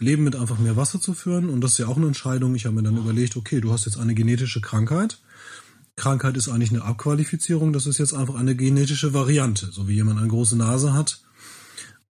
Leben 0.00 0.24
mit 0.24 0.36
einfach 0.36 0.58
mehr 0.58 0.76
Wasser 0.76 1.00
zu 1.00 1.14
führen. 1.14 1.48
Und 1.48 1.62
das 1.62 1.72
ist 1.72 1.78
ja 1.78 1.86
auch 1.86 1.96
eine 1.96 2.06
Entscheidung. 2.06 2.54
Ich 2.54 2.66
habe 2.66 2.76
mir 2.76 2.82
dann 2.82 2.96
überlegt, 2.96 3.36
okay, 3.36 3.60
du 3.60 3.72
hast 3.72 3.86
jetzt 3.86 3.98
eine 3.98 4.14
genetische 4.14 4.60
Krankheit 4.60 5.18
Krankheit 5.98 6.36
ist 6.36 6.48
eigentlich 6.48 6.70
eine 6.70 6.84
Abqualifizierung, 6.84 7.72
das 7.72 7.86
ist 7.86 7.98
jetzt 7.98 8.14
einfach 8.14 8.36
eine 8.36 8.54
genetische 8.54 9.12
Variante, 9.12 9.68
so 9.70 9.88
wie 9.88 9.94
jemand 9.94 10.18
eine 10.18 10.28
große 10.28 10.56
Nase 10.56 10.94
hat 10.94 11.20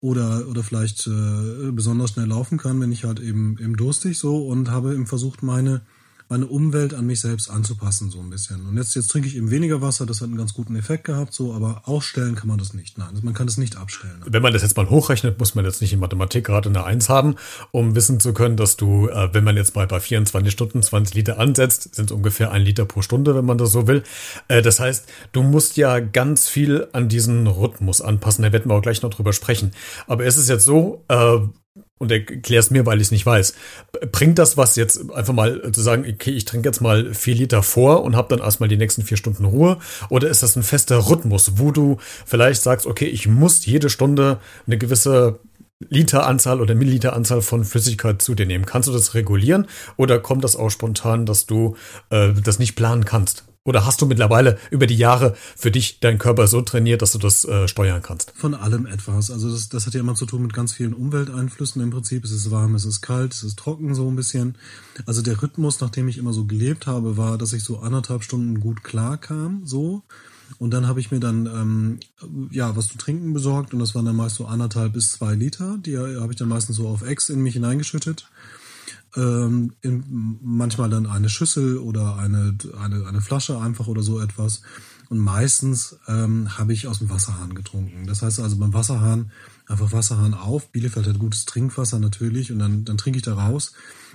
oder 0.00 0.46
oder 0.48 0.62
vielleicht 0.62 1.06
äh, 1.06 1.72
besonders 1.72 2.10
schnell 2.10 2.26
laufen 2.26 2.58
kann, 2.58 2.80
wenn 2.80 2.92
ich 2.92 3.04
halt 3.04 3.20
eben 3.20 3.56
eben 3.58 3.76
durstig 3.76 4.18
so 4.18 4.46
und 4.46 4.70
habe 4.70 4.92
eben 4.92 5.06
versucht 5.06 5.42
meine 5.42 5.80
meine 6.28 6.46
Umwelt 6.46 6.94
an 6.94 7.06
mich 7.06 7.20
selbst 7.20 7.50
anzupassen, 7.50 8.10
so 8.10 8.18
ein 8.20 8.30
bisschen. 8.30 8.66
Und 8.66 8.76
jetzt, 8.76 8.94
jetzt 8.96 9.08
trinke 9.08 9.28
ich 9.28 9.36
eben 9.36 9.50
weniger 9.50 9.80
Wasser, 9.80 10.06
das 10.06 10.20
hat 10.20 10.28
einen 10.28 10.36
ganz 10.36 10.54
guten 10.54 10.74
Effekt 10.76 11.04
gehabt, 11.04 11.32
so, 11.32 11.54
aber 11.54 11.82
ausstellen 11.84 12.34
kann 12.34 12.48
man 12.48 12.58
das 12.58 12.74
nicht. 12.74 12.98
Nein, 12.98 13.08
man 13.22 13.34
kann 13.34 13.46
das 13.46 13.58
nicht 13.58 13.76
abstellen. 13.76 14.20
Wenn 14.26 14.42
man 14.42 14.52
das 14.52 14.62
jetzt 14.62 14.76
mal 14.76 14.90
hochrechnet, 14.90 15.38
muss 15.38 15.54
man 15.54 15.64
jetzt 15.64 15.80
nicht 15.80 15.92
in 15.92 16.00
Mathematik 16.00 16.44
gerade 16.44 16.68
eine 16.68 16.84
Eins 16.84 17.08
haben, 17.08 17.36
um 17.70 17.94
wissen 17.94 18.18
zu 18.18 18.32
können, 18.32 18.56
dass 18.56 18.76
du, 18.76 19.08
äh, 19.08 19.32
wenn 19.32 19.44
man 19.44 19.56
jetzt 19.56 19.76
mal 19.76 19.86
bei 19.86 20.00
24 20.00 20.52
Stunden 20.52 20.82
20 20.82 21.14
Liter 21.14 21.38
ansetzt, 21.38 21.94
sind 21.94 22.10
es 22.10 22.16
ungefähr 22.16 22.50
ein 22.50 22.62
Liter 22.62 22.84
pro 22.84 23.02
Stunde, 23.02 23.34
wenn 23.36 23.44
man 23.44 23.58
das 23.58 23.70
so 23.70 23.86
will. 23.86 24.02
Äh, 24.48 24.62
das 24.62 24.80
heißt, 24.80 25.06
du 25.32 25.42
musst 25.42 25.76
ja 25.76 26.00
ganz 26.00 26.48
viel 26.48 26.88
an 26.92 27.08
diesen 27.08 27.46
Rhythmus 27.46 28.00
anpassen. 28.00 28.42
Da 28.42 28.52
werden 28.52 28.70
wir 28.70 28.74
auch 28.74 28.82
gleich 28.82 29.02
noch 29.02 29.10
drüber 29.10 29.32
sprechen. 29.32 29.72
Aber 30.06 30.24
es 30.24 30.36
ist 30.36 30.48
jetzt 30.48 30.64
so, 30.64 31.04
äh, 31.08 31.38
und 31.98 32.12
erklär's 32.12 32.70
mir, 32.70 32.84
weil 32.84 32.98
ich 32.98 33.08
es 33.08 33.10
nicht 33.10 33.24
weiß. 33.24 33.54
Bringt 34.12 34.38
das 34.38 34.56
was 34.56 34.76
jetzt 34.76 35.10
einfach 35.12 35.32
mal 35.32 35.72
zu 35.72 35.80
sagen, 35.80 36.04
okay, 36.08 36.30
ich 36.30 36.44
trinke 36.44 36.68
jetzt 36.68 36.80
mal 36.80 37.14
vier 37.14 37.34
Liter 37.34 37.62
vor 37.62 38.02
und 38.02 38.16
habe 38.16 38.28
dann 38.28 38.44
erstmal 38.44 38.68
die 38.68 38.76
nächsten 38.76 39.02
vier 39.02 39.16
Stunden 39.16 39.44
Ruhe? 39.44 39.78
Oder 40.10 40.28
ist 40.28 40.42
das 40.42 40.56
ein 40.56 40.62
fester 40.62 41.08
Rhythmus, 41.08 41.52
wo 41.56 41.70
du 41.70 41.96
vielleicht 42.26 42.62
sagst, 42.62 42.86
okay, 42.86 43.06
ich 43.06 43.26
muss 43.28 43.64
jede 43.64 43.88
Stunde 43.88 44.40
eine 44.66 44.76
gewisse 44.76 45.38
Literanzahl 45.88 46.60
oder 46.60 46.74
Milliliteranzahl 46.74 47.42
von 47.42 47.64
Flüssigkeit 47.64 48.20
zu 48.20 48.34
dir 48.34 48.46
nehmen? 48.46 48.66
Kannst 48.66 48.88
du 48.88 48.92
das 48.92 49.14
regulieren 49.14 49.66
oder 49.96 50.18
kommt 50.18 50.44
das 50.44 50.56
auch 50.56 50.70
spontan, 50.70 51.24
dass 51.24 51.46
du 51.46 51.76
äh, 52.10 52.32
das 52.32 52.58
nicht 52.58 52.76
planen 52.76 53.06
kannst? 53.06 53.44
Oder 53.66 53.84
hast 53.84 54.00
du 54.00 54.06
mittlerweile 54.06 54.58
über 54.70 54.86
die 54.86 54.96
Jahre 54.96 55.34
für 55.56 55.72
dich 55.72 55.98
deinen 55.98 56.18
Körper 56.18 56.46
so 56.46 56.62
trainiert, 56.62 57.02
dass 57.02 57.12
du 57.12 57.18
das 57.18 57.44
äh, 57.44 57.66
steuern 57.66 58.00
kannst? 58.00 58.32
Von 58.36 58.54
allem 58.54 58.86
etwas. 58.86 59.30
Also 59.30 59.50
das, 59.50 59.68
das 59.68 59.86
hat 59.86 59.94
ja 59.94 60.00
immer 60.00 60.14
zu 60.14 60.24
tun 60.24 60.42
mit 60.42 60.54
ganz 60.54 60.72
vielen 60.72 60.94
Umwelteinflüssen 60.94 61.82
im 61.82 61.90
Prinzip. 61.90 62.24
Es 62.24 62.30
ist 62.30 62.50
warm, 62.52 62.76
es 62.76 62.84
ist 62.84 63.02
kalt, 63.02 63.34
es 63.34 63.42
ist 63.42 63.58
trocken 63.58 63.94
so 63.94 64.08
ein 64.08 64.14
bisschen. 64.14 64.56
Also 65.04 65.20
der 65.20 65.42
Rhythmus, 65.42 65.80
nach 65.80 65.90
dem 65.90 66.06
ich 66.06 66.16
immer 66.16 66.32
so 66.32 66.44
gelebt 66.44 66.86
habe, 66.86 67.16
war, 67.16 67.38
dass 67.38 67.52
ich 67.52 67.64
so 67.64 67.80
anderthalb 67.80 68.22
Stunden 68.22 68.60
gut 68.60 68.84
klar 68.84 69.18
kam, 69.18 69.66
so. 69.66 70.02
Und 70.58 70.70
dann 70.70 70.86
habe 70.86 71.00
ich 71.00 71.10
mir 71.10 71.18
dann 71.18 71.46
ähm, 71.46 72.00
ja 72.52 72.76
was 72.76 72.86
zu 72.86 72.98
trinken 72.98 73.32
besorgt 73.32 73.74
und 73.74 73.80
das 73.80 73.96
waren 73.96 74.04
dann 74.04 74.14
meist 74.14 74.36
so 74.36 74.46
anderthalb 74.46 74.92
bis 74.92 75.10
zwei 75.10 75.34
Liter. 75.34 75.76
Die 75.84 75.98
habe 75.98 76.32
ich 76.32 76.38
dann 76.38 76.48
meistens 76.48 76.76
so 76.76 76.86
auf 76.86 77.02
Ex 77.02 77.30
in 77.30 77.42
mich 77.42 77.54
hineingeschüttet 77.54 78.28
ähm, 79.16 79.72
in, 79.80 80.38
manchmal 80.42 80.90
dann 80.90 81.06
eine 81.06 81.28
Schüssel 81.28 81.78
oder 81.78 82.16
eine, 82.16 82.56
eine, 82.80 83.06
eine 83.06 83.20
Flasche 83.20 83.60
einfach 83.60 83.86
oder 83.86 84.02
so 84.02 84.20
etwas. 84.20 84.62
Und 85.08 85.18
meistens 85.18 85.98
ähm, 86.08 86.58
habe 86.58 86.72
ich 86.72 86.88
aus 86.88 86.98
dem 86.98 87.08
Wasserhahn 87.08 87.54
getrunken. 87.54 88.06
Das 88.06 88.22
heißt 88.22 88.40
also 88.40 88.56
beim 88.56 88.74
Wasserhahn 88.74 89.30
einfach 89.66 89.92
Wasserhahn 89.92 90.34
auf. 90.34 90.72
Bielefeld 90.72 91.06
hat 91.06 91.18
gutes 91.18 91.44
Trinkwasser 91.44 92.00
natürlich 92.00 92.50
und 92.50 92.58
dann, 92.58 92.84
dann 92.84 92.98
trinke 92.98 93.18
ich 93.18 93.24
da 93.24 93.34
raus. 93.34 93.72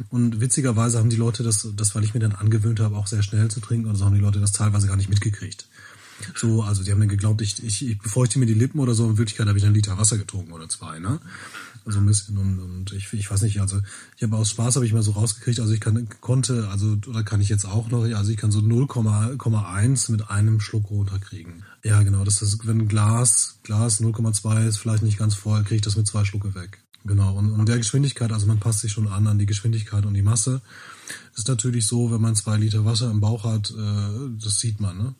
Und 0.10 0.42
witzigerweise 0.42 1.00
haben 1.00 1.10
die 1.10 1.16
Leute 1.16 1.44
das, 1.44 1.68
das, 1.76 1.96
weil 1.96 2.04
ich 2.04 2.14
mir 2.14 2.20
dann 2.20 2.34
angewöhnt 2.34 2.80
habe, 2.80 2.98
auch 2.98 3.08
sehr 3.08 3.24
schnell 3.24 3.50
zu 3.50 3.60
trinken, 3.60 3.90
und 3.90 3.96
so 3.96 4.06
haben 4.06 4.16
die 4.16 4.22
Leute 4.22 4.40
das 4.40 4.52
teilweise 4.52 4.88
gar 4.88 4.98
nicht 4.98 5.10
mitgekriegt. 5.10 5.68
So, 6.36 6.64
also 6.64 6.84
die 6.84 6.92
haben 6.92 7.00
dann 7.00 7.10
geglaubt, 7.10 7.42
ich, 7.42 7.64
ich, 7.64 7.88
ich 7.88 7.98
befeuchte 8.00 8.40
mir 8.40 8.46
die 8.46 8.54
Lippen 8.54 8.80
oder 8.80 8.94
so, 8.94 9.10
in 9.10 9.18
Wirklichkeit 9.18 9.48
habe 9.48 9.58
ich 9.58 9.66
einen 9.66 9.76
Liter 9.76 9.98
Wasser 9.98 10.18
getrunken 10.18 10.52
oder 10.52 10.70
zwei, 10.70 11.00
ne? 11.00 11.20
so 11.86 11.98
ein 11.98 12.06
bisschen 12.06 12.38
und, 12.38 12.60
und 12.60 12.92
ich, 12.94 13.12
ich 13.12 13.30
weiß 13.32 13.42
nicht, 13.42 13.60
also 13.60 13.80
ich 14.16 14.24
habe 14.24 14.36
aus 14.36 14.52
Spaß 14.52 14.76
habe 14.76 14.86
ich 14.86 14.94
mal 14.94 15.02
so 15.02 15.12
rausgekriegt, 15.12 15.60
also 15.60 15.74
ich 15.74 15.80
kann 15.80 16.08
konnte, 16.22 16.68
also 16.70 16.98
oder 17.08 17.24
kann 17.24 17.42
ich 17.42 17.50
jetzt 17.50 17.66
auch 17.66 17.90
noch, 17.90 18.04
also 18.04 18.32
ich 18.32 18.38
kann 18.38 18.52
so 18.52 18.60
0,1 18.60 20.12
mit 20.12 20.30
einem 20.30 20.60
Schluck 20.60 20.92
runterkriegen. 20.92 21.64
Ja, 21.84 22.04
genau, 22.04 22.24
das 22.24 22.42
ist, 22.42 22.68
wenn 22.68 22.88
Glas, 22.88 23.58
Glas 23.64 24.00
0,2 24.00 24.68
ist 24.68 24.78
vielleicht 24.78 25.04
nicht 25.04 25.18
ganz 25.18 25.34
voll, 25.34 25.64
kriege 25.64 25.76
ich 25.76 25.82
das 25.82 25.96
mit 25.96 26.06
zwei 26.06 26.24
Schlucke 26.24 26.54
weg. 26.54 26.84
Genau, 27.04 27.36
und, 27.36 27.52
und 27.52 27.68
der 27.68 27.78
Geschwindigkeit, 27.78 28.32
also 28.32 28.46
man 28.46 28.60
passt 28.60 28.82
sich 28.82 28.92
schon 28.92 29.08
an 29.08 29.26
an 29.26 29.40
die 29.40 29.48
Geschwindigkeit 29.48 30.06
und 30.06 30.14
die 30.14 30.22
Masse. 30.22 30.62
Ist 31.36 31.48
natürlich 31.48 31.88
so, 31.88 32.12
wenn 32.12 32.22
man 32.22 32.36
zwei 32.36 32.58
Liter 32.58 32.86
Wasser 32.86 33.10
im 33.10 33.22
Bauch 33.22 33.44
hat, 33.44 33.72
äh, 33.72 34.30
das 34.40 34.60
sieht 34.60 34.80
man, 34.80 34.98
ne? 34.98 35.16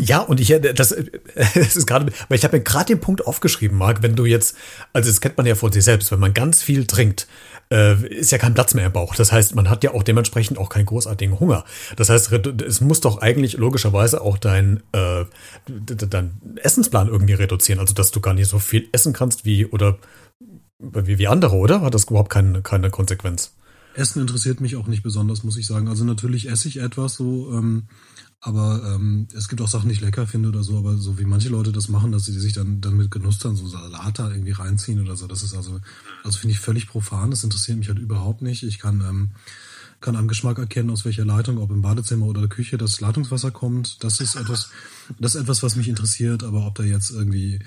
Ja, 0.00 0.20
und 0.20 0.40
ich, 0.40 0.50
äh, 0.50 0.60
das, 0.60 0.92
äh, 0.92 1.04
das 1.54 1.76
ist 1.76 1.86
gerade, 1.86 2.12
weil 2.28 2.38
ich 2.38 2.44
habe 2.44 2.56
mir 2.56 2.62
gerade 2.62 2.86
den 2.86 3.00
Punkt 3.00 3.26
aufgeschrieben, 3.26 3.76
Marc, 3.76 4.02
wenn 4.02 4.14
du 4.14 4.24
jetzt, 4.24 4.56
also 4.92 5.10
das 5.10 5.20
kennt 5.20 5.36
man 5.36 5.46
ja 5.46 5.54
von 5.54 5.72
sich 5.72 5.84
selbst, 5.84 6.10
wenn 6.12 6.20
man 6.20 6.34
ganz 6.34 6.62
viel 6.62 6.86
trinkt, 6.86 7.26
äh, 7.70 8.06
ist 8.06 8.30
ja 8.30 8.38
kein 8.38 8.54
Platz 8.54 8.74
mehr 8.74 8.86
im 8.86 8.92
Bauch. 8.92 9.14
Das 9.14 9.32
heißt, 9.32 9.54
man 9.54 9.70
hat 9.70 9.82
ja 9.82 9.92
auch 9.94 10.02
dementsprechend 10.02 10.58
auch 10.58 10.68
keinen 10.68 10.86
großartigen 10.86 11.40
Hunger. 11.40 11.64
Das 11.96 12.10
heißt, 12.10 12.32
es 12.32 12.80
muss 12.80 13.00
doch 13.00 13.18
eigentlich 13.18 13.56
logischerweise 13.56 14.20
auch 14.20 14.38
dein, 14.38 14.82
äh, 14.92 15.24
dein 15.66 16.40
Essensplan 16.56 17.08
irgendwie 17.08 17.34
reduzieren, 17.34 17.80
also 17.80 17.94
dass 17.94 18.10
du 18.10 18.20
gar 18.20 18.34
nicht 18.34 18.48
so 18.48 18.58
viel 18.58 18.88
essen 18.92 19.12
kannst 19.12 19.44
wie 19.44 19.66
oder 19.66 19.98
wie, 20.78 21.18
wie 21.18 21.28
andere, 21.28 21.56
oder? 21.56 21.80
Hat 21.80 21.94
das 21.94 22.04
überhaupt 22.04 22.30
keine, 22.30 22.62
keine 22.62 22.90
Konsequenz? 22.90 23.54
Essen 23.94 24.22
interessiert 24.22 24.60
mich 24.60 24.76
auch 24.76 24.86
nicht 24.86 25.02
besonders, 25.02 25.44
muss 25.44 25.56
ich 25.56 25.66
sagen. 25.66 25.88
Also 25.88 26.04
natürlich 26.04 26.48
esse 26.48 26.68
ich 26.68 26.78
etwas 26.78 27.14
so, 27.14 27.52
ähm, 27.52 27.88
aber 28.44 28.82
ähm, 28.84 29.28
es 29.36 29.48
gibt 29.48 29.62
auch 29.62 29.68
Sachen, 29.68 29.88
die 29.88 29.94
ich 29.94 30.00
lecker 30.00 30.26
finde 30.26 30.48
oder 30.48 30.64
so, 30.64 30.76
aber 30.76 30.96
so 30.96 31.16
wie 31.16 31.24
manche 31.24 31.48
Leute 31.48 31.70
das 31.70 31.88
machen, 31.88 32.10
dass 32.10 32.24
sie 32.24 32.32
sich 32.32 32.52
dann, 32.52 32.80
dann 32.80 32.96
mit 32.96 33.08
Genuss 33.08 33.38
dann 33.38 33.54
so 33.54 33.68
Salat 33.68 34.18
da 34.18 34.30
irgendwie 34.30 34.50
reinziehen 34.50 35.00
oder 35.00 35.14
so, 35.14 35.28
das 35.28 35.44
ist 35.44 35.54
also, 35.54 35.80
also 36.24 36.38
finde 36.38 36.52
ich 36.52 36.58
völlig 36.58 36.88
profan, 36.88 37.30
das 37.30 37.44
interessiert 37.44 37.78
mich 37.78 37.88
halt 37.88 38.00
überhaupt 38.00 38.42
nicht. 38.42 38.64
Ich 38.64 38.80
kann, 38.80 39.00
ähm, 39.00 39.30
kann 40.00 40.16
am 40.16 40.26
Geschmack 40.26 40.58
erkennen, 40.58 40.90
aus 40.90 41.04
welcher 41.04 41.24
Leitung, 41.24 41.58
ob 41.58 41.70
im 41.70 41.82
Badezimmer 41.82 42.26
oder 42.26 42.40
der 42.40 42.50
Küche 42.50 42.78
das 42.78 43.00
Leitungswasser 43.00 43.52
kommt. 43.52 44.02
Das 44.02 44.20
ist 44.20 44.34
etwas, 44.34 44.70
das 45.20 45.36
ist 45.36 45.42
etwas, 45.42 45.62
was 45.62 45.76
mich 45.76 45.86
interessiert, 45.86 46.42
aber 46.42 46.66
ob 46.66 46.74
da 46.74 46.82
jetzt 46.82 47.12
irgendwie 47.12 47.60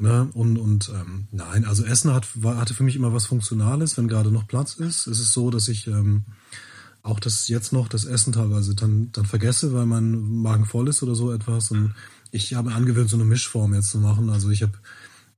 Ne? 0.00 0.30
Und, 0.32 0.56
und 0.56 0.88
ähm, 0.88 1.28
nein, 1.30 1.66
also 1.66 1.84
Essen 1.84 2.14
hat, 2.14 2.26
war, 2.34 2.56
hatte 2.56 2.72
für 2.72 2.84
mich 2.84 2.96
immer 2.96 3.12
was 3.12 3.26
Funktionales, 3.26 3.98
wenn 3.98 4.08
gerade 4.08 4.30
noch 4.30 4.48
Platz 4.48 4.72
ist. 4.76 5.06
Es 5.06 5.20
ist 5.20 5.34
so, 5.34 5.50
dass 5.50 5.68
ich 5.68 5.88
ähm, 5.88 6.24
auch 7.02 7.20
das 7.20 7.48
jetzt 7.48 7.72
noch 7.72 7.88
das 7.88 8.04
Essen 8.04 8.32
teilweise 8.32 8.74
dann, 8.74 9.10
dann 9.12 9.26
vergesse, 9.26 9.72
weil 9.72 9.86
mein 9.86 10.12
Magen 10.42 10.66
voll 10.66 10.88
ist 10.88 11.02
oder 11.02 11.14
so 11.14 11.32
etwas. 11.32 11.70
Und 11.70 11.94
ich 12.30 12.54
habe 12.54 12.72
angewöhnt, 12.72 13.10
so 13.10 13.16
eine 13.16 13.24
Mischform 13.24 13.74
jetzt 13.74 13.90
zu 13.90 13.98
machen. 13.98 14.30
Also 14.30 14.50
ich 14.50 14.62
habe 14.62 14.72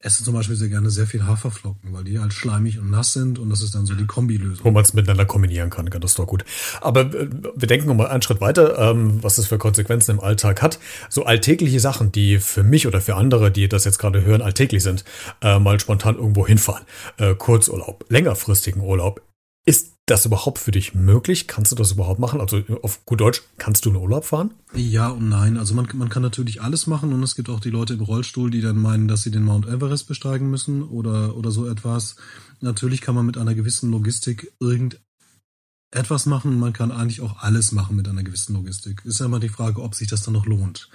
esse 0.03 0.25
zum 0.25 0.35
Beispiel 0.35 0.57
sehr 0.57 0.69
gerne 0.69 0.91
sehr 0.91 1.07
viel 1.07 1.27
Haferflocken, 1.27 1.93
weil 1.93 2.05
die 2.05 2.19
halt 2.19 2.33
schleimig 2.33 2.79
und 2.79 2.91
nass 2.91 3.13
sind 3.13 3.39
und 3.39 3.51
das 3.51 3.63
ist 3.63 3.75
dann 3.75 3.87
so 3.87 3.95
die 3.95 4.07
Kombilösung. 4.07 4.65
Wo 4.65 4.71
man 4.71 4.83
es 4.83 4.95
miteinander 4.95 5.25
kombinieren 5.25 5.71
kann, 5.71 5.87
das 5.87 6.11
ist 6.11 6.19
doch 6.19 6.27
gut. 6.27 6.45
Aber 6.81 7.03
äh, 7.03 7.29
wir 7.55 7.69
denken 7.69 7.87
nochmal 7.87 8.09
einen 8.09 8.23
Schritt 8.23 8.41
weiter, 8.41 8.79
ähm, 8.79 9.23
was 9.23 9.37
das 9.37 9.47
für 9.47 9.59
Konsequenzen 9.59 10.13
im 10.13 10.21
Alltag 10.21 10.61
hat. 10.61 10.79
So 11.09 11.25
alltägliche 11.25 11.81
Sachen, 11.81 12.11
die 12.11 12.39
für 12.39 12.65
mich 12.65 12.87
oder 12.87 13.01
für 13.01 13.15
andere, 13.15 13.51
die 13.51 13.69
das 13.69 13.85
jetzt 13.85 13.99
gerade 13.99 14.25
hören, 14.25 14.43
alltäglich 14.43 14.83
sind, 14.83 15.05
äh, 15.41 15.59
mal 15.59 15.79
spontan 15.79 16.17
irgendwo 16.17 16.47
hinfahren. 16.47 16.85
Äh, 17.19 17.35
Kurzurlaub, 17.35 18.05
längerfristigen 18.09 18.83
Urlaub. 18.83 19.23
Ist 19.65 19.93
das 20.13 20.27
überhaupt 20.27 20.59
für 20.59 20.71
dich 20.71 20.95
möglich? 20.95 21.49
Kannst 21.49 21.73
du 21.73 21.77
das 21.77 21.93
überhaupt 21.93 22.21
machen? 22.21 22.41
Also 22.41 22.63
auf 22.83 23.05
gut 23.07 23.21
Deutsch, 23.21 23.43
kannst 23.57 23.85
du 23.85 23.91
in 23.91 23.97
Urlaub 23.97 24.27
fahren? 24.27 24.51
Ja 24.75 25.09
und 25.09 25.31
nein. 25.31 25.57
Also 25.57 25.75
man, 25.75 25.89
man 25.95 26.11
kann 26.11 26.23
natürlich 26.23 26.61
alles 26.61 26.87
machen 26.87 27.13
und 27.15 27.23
es 27.23 27.35
gibt 27.35 27.49
auch 27.49 27.61
die 27.61 27.71
Leute 27.71 27.95
im 27.95 28.03
Rollstuhl, 28.03 28.51
die 28.51 28.61
dann 28.61 28.77
meinen, 28.77 29.09
dass 29.09 29.23
sie 29.23 29.31
den 29.31 29.43
Mount 29.43 29.67
Everest 29.67 30.09
besteigen 30.09 30.51
müssen 30.51 30.83
oder, 30.83 31.35
oder 31.37 31.51
so 31.51 31.67
etwas. 31.67 32.17
Natürlich 32.61 33.01
kann 33.01 33.15
man 33.15 33.25
mit 33.25 33.39
einer 33.39 33.55
gewissen 33.55 33.91
Logistik 33.91 34.53
irgendetwas 34.61 36.27
machen. 36.27 36.59
Man 36.59 36.75
kann 36.75 36.93
eigentlich 36.93 37.23
auch 37.23 37.39
alles 37.39 37.73
machen 37.73 37.97
mit 37.97 38.07
einer 38.07 38.23
gewissen 38.23 38.55
Logistik. 38.55 39.03
Ist 39.07 39.21
ja 39.21 39.27
immer 39.27 39.41
die 39.41 39.49
Frage, 39.49 39.83
ob 39.83 39.95
sich 39.95 40.09
das 40.09 40.23
dann 40.23 40.35
noch 40.35 40.45
lohnt. 40.45 40.91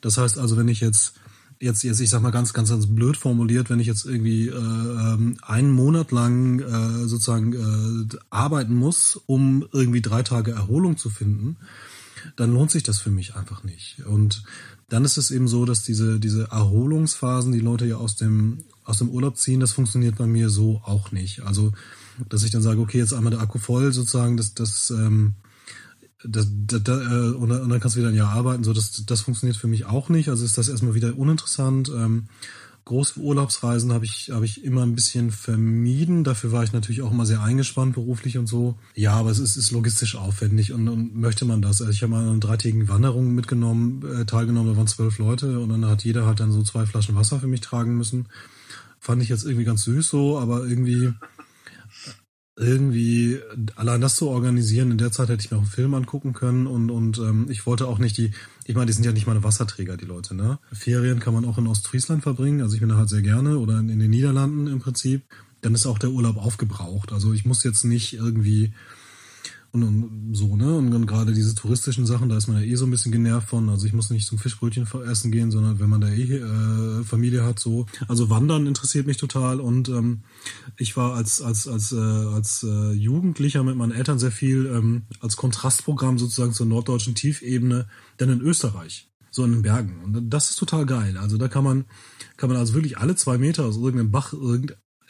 Das 0.00 0.18
heißt 0.18 0.36
also, 0.36 0.56
wenn 0.56 0.68
ich 0.68 0.80
jetzt 0.80 1.14
jetzt, 1.60 1.82
jetzt, 1.82 2.00
ich 2.00 2.10
sag 2.10 2.22
mal 2.22 2.30
ganz, 2.30 2.52
ganz, 2.52 2.70
ganz 2.70 2.86
blöd 2.86 3.16
formuliert, 3.16 3.70
wenn 3.70 3.80
ich 3.80 3.86
jetzt 3.86 4.04
irgendwie 4.04 4.48
äh, 4.48 4.54
ähm, 4.54 5.36
einen 5.42 5.70
Monat 5.70 6.12
lang 6.12 6.60
äh, 6.60 7.08
sozusagen 7.08 7.52
äh, 8.12 8.16
arbeiten 8.30 8.74
muss, 8.74 9.20
um 9.26 9.66
irgendwie 9.72 10.02
drei 10.02 10.22
Tage 10.22 10.52
Erholung 10.52 10.96
zu 10.96 11.10
finden, 11.10 11.56
dann 12.36 12.52
lohnt 12.52 12.70
sich 12.70 12.82
das 12.82 12.98
für 12.98 13.10
mich 13.10 13.34
einfach 13.36 13.64
nicht. 13.64 14.04
Und 14.06 14.42
dann 14.88 15.04
ist 15.04 15.18
es 15.18 15.30
eben 15.30 15.48
so, 15.48 15.64
dass 15.64 15.82
diese, 15.82 16.18
diese 16.18 16.48
Erholungsphasen, 16.50 17.52
die 17.52 17.60
Leute 17.60 17.86
ja 17.86 17.96
aus 17.96 18.16
dem, 18.16 18.64
aus 18.84 18.98
dem 18.98 19.10
Urlaub 19.10 19.36
ziehen, 19.36 19.60
das 19.60 19.72
funktioniert 19.72 20.16
bei 20.16 20.26
mir 20.26 20.48
so 20.48 20.80
auch 20.84 21.12
nicht. 21.12 21.42
Also, 21.42 21.72
dass 22.28 22.42
ich 22.42 22.50
dann 22.50 22.62
sage, 22.62 22.80
okay, 22.80 22.98
jetzt 22.98 23.12
einmal 23.12 23.30
der 23.30 23.40
Akku 23.40 23.58
voll, 23.58 23.92
sozusagen, 23.92 24.36
das, 24.36 24.54
das, 24.54 24.90
ähm, 24.90 25.34
das, 26.24 26.48
das, 26.66 26.82
das 26.82 27.00
äh, 27.00 27.30
und, 27.36 27.50
dann 27.50 27.80
kannst 27.80 27.96
du 27.96 28.00
wieder 28.00 28.08
ein 28.08 28.14
Jahr 28.14 28.30
arbeiten, 28.30 28.64
so, 28.64 28.72
das, 28.72 29.04
das 29.06 29.20
funktioniert 29.20 29.56
für 29.56 29.68
mich 29.68 29.86
auch 29.86 30.08
nicht. 30.08 30.28
Also 30.28 30.44
ist 30.44 30.58
das 30.58 30.68
erstmal 30.68 30.94
wieder 30.94 31.16
uninteressant. 31.16 31.90
Ähm, 31.94 32.24
große 32.88 33.20
Urlaubsreisen 33.20 33.92
habe 33.92 34.06
ich, 34.06 34.30
habe 34.32 34.46
ich 34.46 34.64
immer 34.64 34.82
ein 34.82 34.94
bisschen 34.94 35.30
vermieden. 35.30 36.24
Dafür 36.24 36.52
war 36.52 36.64
ich 36.64 36.72
natürlich 36.72 37.02
auch 37.02 37.12
immer 37.12 37.26
sehr 37.26 37.42
eingespannt 37.42 37.94
beruflich 37.94 38.38
und 38.38 38.46
so. 38.46 38.76
Ja, 38.94 39.12
aber 39.12 39.30
es 39.30 39.38
ist, 39.38 39.56
ist 39.56 39.70
logistisch 39.70 40.16
aufwendig 40.16 40.72
und, 40.72 40.88
und 40.88 41.14
möchte 41.14 41.44
man 41.44 41.60
das. 41.60 41.82
Also 41.82 41.92
ich 41.92 42.02
habe 42.02 42.12
mal 42.12 42.22
an 42.22 42.30
einer 42.30 42.40
dreitägigen 42.40 42.88
Wanderung 42.88 43.34
mitgenommen, 43.34 44.02
äh, 44.04 44.24
teilgenommen, 44.24 44.72
da 44.72 44.76
waren 44.78 44.86
zwölf 44.86 45.18
Leute 45.18 45.60
und 45.60 45.68
dann 45.68 45.84
hat 45.86 46.02
jeder 46.02 46.26
halt 46.26 46.40
dann 46.40 46.50
so 46.50 46.62
zwei 46.62 46.86
Flaschen 46.86 47.14
Wasser 47.14 47.38
für 47.38 47.46
mich 47.46 47.60
tragen 47.60 47.96
müssen. 47.96 48.26
Fand 48.98 49.22
ich 49.22 49.28
jetzt 49.28 49.44
irgendwie 49.44 49.64
ganz 49.64 49.84
süß 49.84 50.08
so, 50.08 50.38
aber 50.38 50.66
irgendwie 50.66 51.12
irgendwie 52.58 53.38
allein 53.76 54.00
das 54.00 54.16
zu 54.16 54.28
organisieren, 54.28 54.90
in 54.90 54.98
der 54.98 55.12
Zeit 55.12 55.28
hätte 55.28 55.44
ich 55.44 55.50
mir 55.50 55.58
auch 55.58 55.62
einen 55.62 55.70
Film 55.70 55.94
angucken 55.94 56.32
können 56.32 56.66
und, 56.66 56.90
und 56.90 57.18
ähm, 57.18 57.46
ich 57.48 57.66
wollte 57.66 57.86
auch 57.86 57.98
nicht 57.98 58.16
die, 58.16 58.32
ich 58.64 58.74
meine, 58.74 58.86
die 58.86 58.92
sind 58.92 59.04
ja 59.04 59.12
nicht 59.12 59.28
meine 59.28 59.44
Wasserträger, 59.44 59.96
die 59.96 60.06
Leute, 60.06 60.34
ne? 60.34 60.58
Ferien 60.72 61.20
kann 61.20 61.34
man 61.34 61.44
auch 61.44 61.58
in 61.58 61.68
Ostfriesland 61.68 62.22
verbringen, 62.22 62.60
also 62.60 62.74
ich 62.74 62.80
bin 62.80 62.88
da 62.88 62.96
halt 62.96 63.08
sehr 63.08 63.22
gerne 63.22 63.58
oder 63.58 63.78
in, 63.78 63.88
in 63.88 64.00
den 64.00 64.10
Niederlanden 64.10 64.66
im 64.66 64.80
Prinzip. 64.80 65.22
Dann 65.60 65.74
ist 65.74 65.86
auch 65.86 65.98
der 65.98 66.10
Urlaub 66.10 66.36
aufgebraucht. 66.36 67.12
Also 67.12 67.32
ich 67.32 67.44
muss 67.44 67.64
jetzt 67.64 67.84
nicht 67.84 68.14
irgendwie 68.14 68.72
und, 69.72 69.82
und 69.82 70.34
so, 70.34 70.56
ne? 70.56 70.76
Und, 70.76 70.94
und 70.94 71.06
gerade 71.06 71.32
diese 71.32 71.54
touristischen 71.54 72.06
Sachen, 72.06 72.28
da 72.28 72.36
ist 72.36 72.48
man 72.48 72.58
ja 72.58 72.64
eh 72.64 72.74
so 72.74 72.86
ein 72.86 72.90
bisschen 72.90 73.12
genervt 73.12 73.48
von. 73.48 73.68
Also 73.68 73.86
ich 73.86 73.92
muss 73.92 74.10
nicht 74.10 74.26
zum 74.26 74.38
Fischbrötchen 74.38 74.86
essen 75.06 75.30
gehen, 75.30 75.50
sondern 75.50 75.78
wenn 75.78 75.90
man 75.90 76.00
da 76.00 76.08
eh 76.08 76.36
äh, 76.36 77.04
Familie 77.04 77.44
hat, 77.44 77.58
so. 77.58 77.86
Also 78.08 78.30
Wandern 78.30 78.66
interessiert 78.66 79.06
mich 79.06 79.18
total 79.18 79.60
und 79.60 79.88
ähm, 79.88 80.22
ich 80.76 80.96
war 80.96 81.14
als 81.14 81.42
als 81.42 81.68
als 81.68 81.92
äh, 81.92 81.96
als 81.96 82.62
äh, 82.62 82.92
Jugendlicher 82.92 83.62
mit 83.62 83.76
meinen 83.76 83.92
Eltern 83.92 84.18
sehr 84.18 84.32
viel 84.32 84.66
ähm, 84.66 85.02
als 85.20 85.36
Kontrastprogramm 85.36 86.18
sozusagen 86.18 86.52
zur 86.52 86.66
norddeutschen 86.66 87.14
Tiefebene, 87.14 87.86
denn 88.20 88.30
in 88.30 88.40
Österreich 88.40 89.08
so 89.30 89.44
in 89.44 89.52
den 89.52 89.62
Bergen. 89.62 90.00
Und 90.04 90.30
das 90.30 90.50
ist 90.50 90.56
total 90.56 90.86
geil. 90.86 91.16
Also 91.16 91.36
da 91.36 91.48
kann 91.48 91.64
man, 91.64 91.84
kann 92.36 92.48
man 92.48 92.58
also 92.58 92.74
wirklich 92.74 92.98
alle 92.98 93.14
zwei 93.14 93.38
Meter 93.38 93.66
aus 93.66 93.76
irgendeinem 93.76 94.10
Bach 94.10 94.32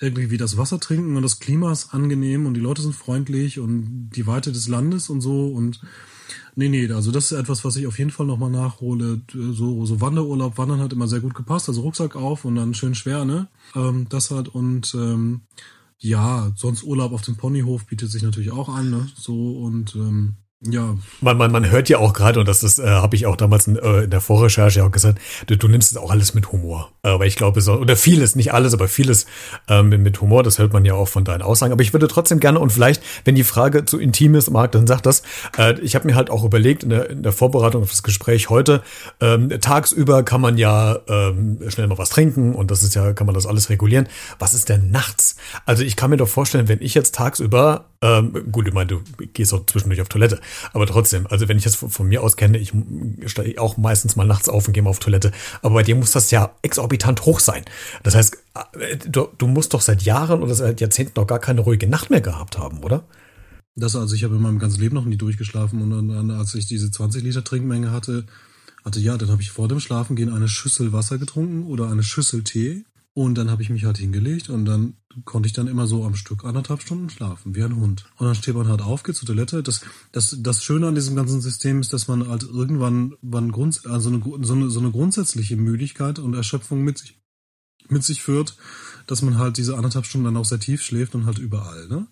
irgendwie 0.00 0.36
das 0.36 0.56
Wasser 0.56 0.78
trinken 0.80 1.16
und 1.16 1.22
das 1.22 1.40
Klima 1.40 1.72
ist 1.72 1.92
angenehm 1.92 2.46
und 2.46 2.54
die 2.54 2.60
Leute 2.60 2.82
sind 2.82 2.94
freundlich 2.94 3.58
und 3.58 4.10
die 4.14 4.26
Weite 4.26 4.52
des 4.52 4.68
Landes 4.68 5.10
und 5.10 5.20
so 5.20 5.48
und 5.48 5.80
nee, 6.54 6.68
nee, 6.68 6.90
also 6.90 7.10
das 7.10 7.32
ist 7.32 7.38
etwas, 7.38 7.64
was 7.64 7.76
ich 7.76 7.86
auf 7.86 7.98
jeden 7.98 8.10
Fall 8.10 8.26
nochmal 8.26 8.50
nachhole. 8.50 9.22
So, 9.32 9.86
so 9.86 10.00
Wanderurlaub, 10.00 10.58
Wandern 10.58 10.80
hat 10.80 10.92
immer 10.92 11.08
sehr 11.08 11.20
gut 11.20 11.34
gepasst, 11.34 11.68
also 11.68 11.82
Rucksack 11.82 12.16
auf 12.16 12.44
und 12.44 12.56
dann 12.56 12.74
schön 12.74 12.94
schwer, 12.94 13.24
ne? 13.24 13.48
Ähm, 13.74 14.06
das 14.08 14.30
hat 14.30 14.48
und 14.48 14.94
ähm, 14.94 15.42
ja, 15.98 16.52
sonst 16.54 16.84
Urlaub 16.84 17.12
auf 17.12 17.22
dem 17.22 17.36
Ponyhof 17.36 17.86
bietet 17.86 18.10
sich 18.10 18.22
natürlich 18.22 18.52
auch 18.52 18.68
an, 18.68 18.90
ne? 18.90 19.08
So 19.16 19.58
und 19.58 19.94
ähm, 19.96 20.36
ja. 20.60 20.96
Man, 21.20 21.38
man, 21.38 21.52
man 21.52 21.70
hört 21.70 21.88
ja 21.88 21.98
auch 21.98 22.12
gerade, 22.12 22.40
und 22.40 22.48
das, 22.48 22.60
das 22.60 22.80
äh, 22.80 22.88
habe 22.88 23.14
ich 23.14 23.26
auch 23.26 23.36
damals 23.36 23.68
in, 23.68 23.76
äh, 23.76 24.02
in 24.02 24.10
der 24.10 24.20
Vorrecherche 24.20 24.84
auch 24.84 24.90
gesagt, 24.90 25.20
du, 25.46 25.56
du 25.56 25.68
nimmst 25.68 25.92
es 25.92 25.96
auch 25.96 26.10
alles 26.10 26.34
mit 26.34 26.50
Humor. 26.50 26.90
Aber 27.02 27.26
ich 27.26 27.36
glaube, 27.36 27.60
so, 27.60 27.74
oder 27.74 27.94
vieles, 27.94 28.34
nicht 28.34 28.52
alles, 28.52 28.74
aber 28.74 28.88
vieles 28.88 29.26
ähm, 29.68 29.90
mit 29.90 30.20
Humor, 30.20 30.42
das 30.42 30.58
hört 30.58 30.72
man 30.72 30.84
ja 30.84 30.94
auch 30.94 31.06
von 31.06 31.24
deinen 31.24 31.42
Aussagen. 31.42 31.72
Aber 31.72 31.82
ich 31.82 31.92
würde 31.92 32.08
trotzdem 32.08 32.40
gerne, 32.40 32.58
und 32.58 32.70
vielleicht, 32.70 33.02
wenn 33.24 33.36
die 33.36 33.44
Frage 33.44 33.84
zu 33.84 34.00
intim 34.00 34.34
ist, 34.34 34.50
Marc, 34.50 34.72
dann 34.72 34.88
sag 34.88 35.00
das. 35.02 35.22
Äh, 35.56 35.78
ich 35.80 35.94
habe 35.94 36.08
mir 36.08 36.16
halt 36.16 36.28
auch 36.28 36.44
überlegt, 36.44 36.82
in 36.82 36.90
der, 36.90 37.08
in 37.08 37.22
der 37.22 37.32
Vorbereitung 37.32 37.82
auf 37.82 37.90
das 37.90 38.02
Gespräch 38.02 38.50
heute, 38.50 38.82
ähm, 39.20 39.50
tagsüber 39.60 40.24
kann 40.24 40.40
man 40.40 40.58
ja 40.58 40.98
ähm, 41.08 41.58
schnell 41.68 41.86
mal 41.86 41.98
was 41.98 42.10
trinken 42.10 42.54
und 42.54 42.72
das 42.72 42.82
ist 42.82 42.96
ja, 42.96 43.12
kann 43.12 43.26
man 43.26 43.34
das 43.34 43.46
alles 43.46 43.70
regulieren. 43.70 44.08
Was 44.40 44.54
ist 44.54 44.68
denn 44.68 44.90
nachts? 44.90 45.36
Also 45.66 45.84
ich 45.84 45.94
kann 45.94 46.10
mir 46.10 46.16
doch 46.16 46.28
vorstellen, 46.28 46.66
wenn 46.66 46.82
ich 46.82 46.94
jetzt 46.94 47.14
tagsüber, 47.14 47.86
ähm, 48.00 48.52
gut, 48.52 48.68
ich 48.68 48.74
meine, 48.74 48.86
du 48.86 49.02
gehst 49.32 49.52
auch 49.52 49.66
zwischendurch 49.66 50.00
auf 50.00 50.08
Toilette, 50.08 50.40
aber 50.72 50.86
trotzdem, 50.86 51.26
also 51.26 51.48
wenn 51.48 51.56
ich 51.56 51.64
das 51.64 51.74
von, 51.74 51.90
von 51.90 52.06
mir 52.06 52.22
aus 52.22 52.36
kenne, 52.36 52.58
ich 52.58 52.72
steige 53.26 53.60
auch 53.60 53.76
meistens 53.76 54.14
mal 54.14 54.26
nachts 54.26 54.48
auf 54.48 54.68
und 54.68 54.72
gehe 54.72 54.82
mal 54.82 54.90
auf 54.90 55.00
Toilette. 55.00 55.32
Aber 55.62 55.74
bei 55.74 55.82
dir 55.82 55.96
muss 55.96 56.12
das 56.12 56.30
ja 56.30 56.54
exorbitant 56.62 57.26
hoch 57.26 57.40
sein. 57.40 57.64
Das 58.04 58.14
heißt, 58.14 58.36
äh, 58.78 58.96
du, 58.98 59.28
du 59.36 59.48
musst 59.48 59.74
doch 59.74 59.80
seit 59.80 60.02
Jahren 60.02 60.42
oder 60.42 60.54
seit 60.54 60.80
Jahrzehnten 60.80 61.18
noch 61.18 61.26
gar 61.26 61.40
keine 61.40 61.62
ruhige 61.62 61.88
Nacht 61.88 62.10
mehr 62.10 62.20
gehabt 62.20 62.56
haben, 62.56 62.84
oder? 62.84 63.04
Das 63.74 63.96
also, 63.96 64.14
ich 64.14 64.24
habe 64.24 64.36
in 64.36 64.42
meinem 64.42 64.58
ganzen 64.58 64.80
Leben 64.80 64.94
noch 64.94 65.04
nie 65.04 65.16
durchgeschlafen 65.16 65.80
und 65.80 66.08
dann, 66.08 66.30
als 66.30 66.54
ich 66.54 66.66
diese 66.66 66.90
20 66.90 67.22
Liter 67.22 67.44
Trinkmenge 67.44 67.90
hatte, 67.90 68.26
hatte 68.84 69.00
ja, 69.00 69.16
dann 69.16 69.30
habe 69.30 69.42
ich 69.42 69.50
vor 69.50 69.68
dem 69.68 69.80
Schlafengehen 69.80 70.32
eine 70.32 70.48
Schüssel 70.48 70.92
Wasser 70.92 71.18
getrunken 71.18 71.64
oder 71.64 71.90
eine 71.90 72.02
Schüssel 72.02 72.44
Tee 72.44 72.84
und 73.14 73.34
dann 73.34 73.50
habe 73.50 73.62
ich 73.62 73.70
mich 73.70 73.84
halt 73.84 73.98
hingelegt 73.98 74.48
und 74.48 74.64
dann 74.64 74.96
konnte 75.24 75.48
ich 75.48 75.52
dann 75.52 75.66
immer 75.66 75.86
so 75.86 76.04
am 76.04 76.14
Stück 76.14 76.44
anderthalb 76.44 76.82
Stunden 76.82 77.10
schlafen, 77.10 77.54
wie 77.54 77.62
ein 77.64 77.74
Hund. 77.74 78.04
Und 78.16 78.26
dann 78.26 78.34
steht 78.34 78.54
man 78.54 78.68
halt 78.68 78.80
auf, 78.80 79.02
geht 79.02 79.16
zur 79.16 79.26
Toilette. 79.26 79.62
Das, 79.62 79.80
das, 80.12 80.36
das 80.38 80.62
Schöne 80.62 80.86
an 80.86 80.94
diesem 80.94 81.16
ganzen 81.16 81.40
System 81.40 81.80
ist, 81.80 81.92
dass 81.92 82.06
man 82.06 82.28
halt 82.28 82.44
irgendwann, 82.44 83.14
wann 83.20 83.50
Grund, 83.50 83.86
also 83.86 84.08
eine, 84.08 84.22
so, 84.46 84.54
eine, 84.54 84.70
so 84.70 84.78
eine 84.78 84.92
grundsätzliche 84.92 85.56
Müdigkeit 85.56 86.20
und 86.20 86.34
Erschöpfung 86.34 86.82
mit 86.82 86.98
sich, 86.98 87.20
mit 87.88 88.04
sich 88.04 88.22
führt, 88.22 88.56
dass 89.06 89.22
man 89.22 89.38
halt 89.38 89.56
diese 89.56 89.76
anderthalb 89.76 90.06
Stunden 90.06 90.26
dann 90.26 90.36
auch 90.36 90.44
sehr 90.44 90.60
tief 90.60 90.82
schläft 90.82 91.14
und 91.14 91.26
halt 91.26 91.38
überall, 91.38 91.88
ne? 91.88 92.06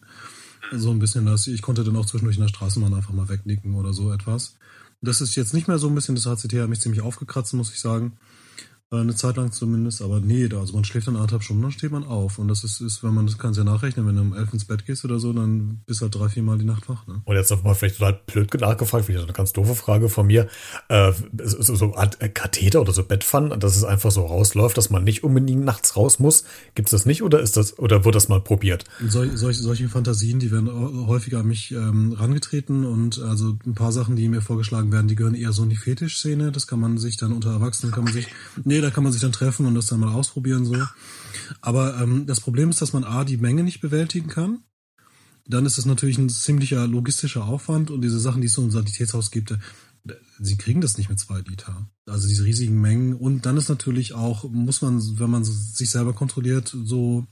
So 0.73 0.91
ein 0.91 0.99
bisschen 0.99 1.27
das. 1.27 1.47
Ich 1.47 1.63
konnte 1.63 1.85
dann 1.85 1.97
auch 1.97 2.07
zwischendurch 2.07 2.39
in 2.39 2.43
der 2.43 2.49
Straßenbahn 2.49 2.93
einfach 2.93 3.13
mal 3.13 3.29
wegnicken 3.29 3.75
oder 3.75 3.93
so 3.93 4.13
etwas. 4.13 4.57
Das 5.01 5.21
ist 5.21 5.37
jetzt 5.37 5.55
nicht 5.55 5.69
mehr 5.69 5.79
so 5.79 5.87
ein 5.87 5.95
bisschen, 5.95 6.17
das 6.17 6.27
HCT 6.27 6.55
hat 6.55 6.69
mich 6.69 6.81
ziemlich 6.81 7.03
aufgekratzt, 7.03 7.55
muss 7.55 7.73
ich 7.73 7.79
sagen. 7.79 8.19
Äh, 8.93 9.01
eine 9.01 9.17
Zeit 9.17 9.37
lang 9.37 9.51
zumindest, 9.51 10.01
aber 10.01 10.21
nee, 10.21 10.49
also 10.55 10.75
man 10.75 10.85
schläft 10.85 11.09
dann 11.09 11.17
anderthalb 11.17 11.43
Stunden, 11.43 11.63
dann 11.63 11.73
steht 11.73 11.91
man 11.91 12.05
auf. 12.05 12.39
Und 12.39 12.47
das 12.47 12.63
ist, 12.63 12.81
ist 12.81 13.03
wenn 13.03 13.15
man 13.15 13.27
das 13.27 13.37
kann 13.37 13.53
ja 13.53 13.65
nachrechnen, 13.65 14.07
wenn 14.07 14.15
du 14.15 14.23
um 14.23 14.33
elf 14.33 14.53
ins 14.53 14.65
Bett 14.65 14.87
gehst 14.87 15.05
oder 15.05 15.19
so, 15.19 15.33
dann 15.33 15.81
bist 15.87 16.01
du 16.01 16.05
halt 16.05 16.15
drei, 16.15 16.29
vier 16.29 16.45
Mal 16.45 16.59
die 16.59 16.65
Nacht 16.65 16.89
wach. 16.89 17.05
Ne? 17.09 17.21
Und 17.25 17.35
jetzt 17.35 17.51
mal 17.65 17.75
vielleicht 17.75 17.99
total 17.99 18.21
blöd 18.27 18.55
nachgefragt, 18.61 19.09
wieder 19.09 19.25
eine 19.25 19.33
ganz 19.33 19.53
doofe 19.53 19.75
Frage 19.75 20.09
von 20.09 20.29
mir. 20.29 20.47
Äh, 20.89 21.13
so, 21.43 21.75
so 21.75 21.97
Art 21.97 22.23
äh, 22.23 22.29
Katheter 22.29 22.81
oder 22.81 22.93
so 22.93 23.03
Bettpfannen, 23.03 23.59
dass 23.59 23.77
es 23.77 23.83
einfach 23.83 24.13
so 24.13 24.25
rausläuft, 24.25 24.79
dass 24.79 24.89
man 24.89 25.03
nicht 25.03 25.25
unbedingt 25.25 25.65
nachts 25.65 25.97
raus 25.97 26.21
muss. 26.21 26.45
Gibt 26.77 26.87
es 26.87 26.93
das 26.93 27.07
nicht 27.07 27.25
oder 27.25 27.41
ist 27.41 27.57
das, 27.57 27.81
oder 27.81 28.05
wird 28.05 28.15
das 28.15 28.29
mal 28.29 28.41
probiert? 28.41 28.85
Sol, 29.05 29.37
solche, 29.37 29.63
solche 29.63 29.89
Fantasien, 29.89 30.39
die 30.39 30.53
werden 30.53 30.71
häufiger 31.09 31.41
an 31.41 31.49
mich 31.49 31.73
ähm, 31.73 32.13
rangetreten 32.13 32.85
und 32.85 33.19
also 33.19 33.57
ein 33.67 33.75
paar 33.75 33.91
Sachen, 33.91 34.15
die 34.15 34.29
mir 34.29 34.43
vorgeschlagen 34.43 34.93
werden, 34.93 35.09
die 35.09 35.17
gehören 35.17 35.35
eher 35.35 35.51
so 35.51 35.65
in 35.65 35.71
die 35.71 35.77
Fetischszene. 35.77 36.53
Das 36.53 36.69
kann 36.69 36.79
man 36.79 36.99
sich 36.99 37.17
dann 37.17 37.33
unter 37.33 37.51
Erwachsenen 37.51 37.93
kann 37.93 38.05
man 38.05 38.13
sich. 38.13 38.29
Nee, 38.65 38.76
nee, 38.77 38.83
da 38.83 38.91
kann 38.91 39.05
man 39.05 39.13
sich 39.13 39.23
dann 39.23 39.33
treffen 39.33 39.67
und 39.67 39.75
das 39.75 39.87
dann 39.87 40.01
mal 40.01 40.13
ausprobieren 40.13 40.65
so. 40.65 40.77
Aber 41.61 42.01
ähm, 42.01 42.27
das 42.27 42.41
Problem 42.41 42.71
ist, 42.71 42.83
dass 42.83 42.93
man 42.93 43.05
A, 43.05 43.25
die 43.25 43.37
Menge 43.37 43.63
nicht 43.63 43.81
bewältigen 43.81 44.29
kann. 44.29 44.61
Dann 45.47 45.65
ist 45.65 45.79
es 45.79 45.87
natürlich 45.87 46.19
ein 46.19 46.29
ziemlicher 46.29 46.87
logistischer 46.87 47.45
Aufwand 47.45 47.91
und 47.91 48.03
diese 48.03 48.19
Sachen, 48.19 48.41
die 48.41 48.49
es 48.49 48.55
so 48.55 48.63
im 48.63 48.71
Sanitätshaus 48.71 49.31
gibt, 49.31 49.53
äh, 49.53 49.59
sie 50.39 50.57
kriegen 50.57 50.81
das 50.81 50.99
nicht 50.99 51.09
mit 51.09 51.19
zwei 51.19 51.41
Liter. 51.41 51.89
Also 52.07 52.29
diese 52.29 52.45
riesigen 52.45 52.81
Mengen. 52.81 53.15
Und 53.15 53.47
dann 53.47 53.57
ist 53.57 53.69
natürlich 53.69 54.13
auch, 54.13 54.45
muss 54.51 54.83
man, 54.83 55.01
wenn 55.19 55.31
man 55.31 55.45
sich 55.45 55.91
selber 55.91 56.13
kontrolliert, 56.13 56.75
so 56.85 57.27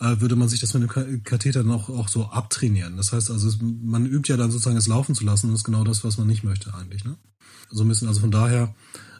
äh, 0.00 0.20
würde 0.20 0.36
man 0.36 0.48
sich 0.48 0.60
das 0.60 0.74
mit 0.74 0.82
dem 0.84 1.22
Katheter 1.24 1.62
dann 1.62 1.72
auch, 1.72 1.88
auch 1.88 2.08
so 2.08 2.26
abtrainieren. 2.26 2.96
Das 2.96 3.12
heißt 3.12 3.30
also, 3.30 3.50
man 3.60 4.06
übt 4.06 4.30
ja 4.30 4.36
dann 4.36 4.50
sozusagen 4.50 4.76
es 4.76 4.86
laufen 4.86 5.14
zu 5.14 5.24
lassen 5.24 5.46
und 5.46 5.52
das 5.52 5.60
ist 5.60 5.64
genau 5.64 5.84
das, 5.84 6.04
was 6.04 6.18
man 6.18 6.26
nicht 6.26 6.44
möchte 6.44 6.72
eigentlich. 6.74 7.04
Ne? 7.04 7.16
So 7.70 7.82
ein 7.82 7.88
bisschen, 7.88 8.08
also 8.08 8.20
von 8.20 8.30
daher 8.30 8.74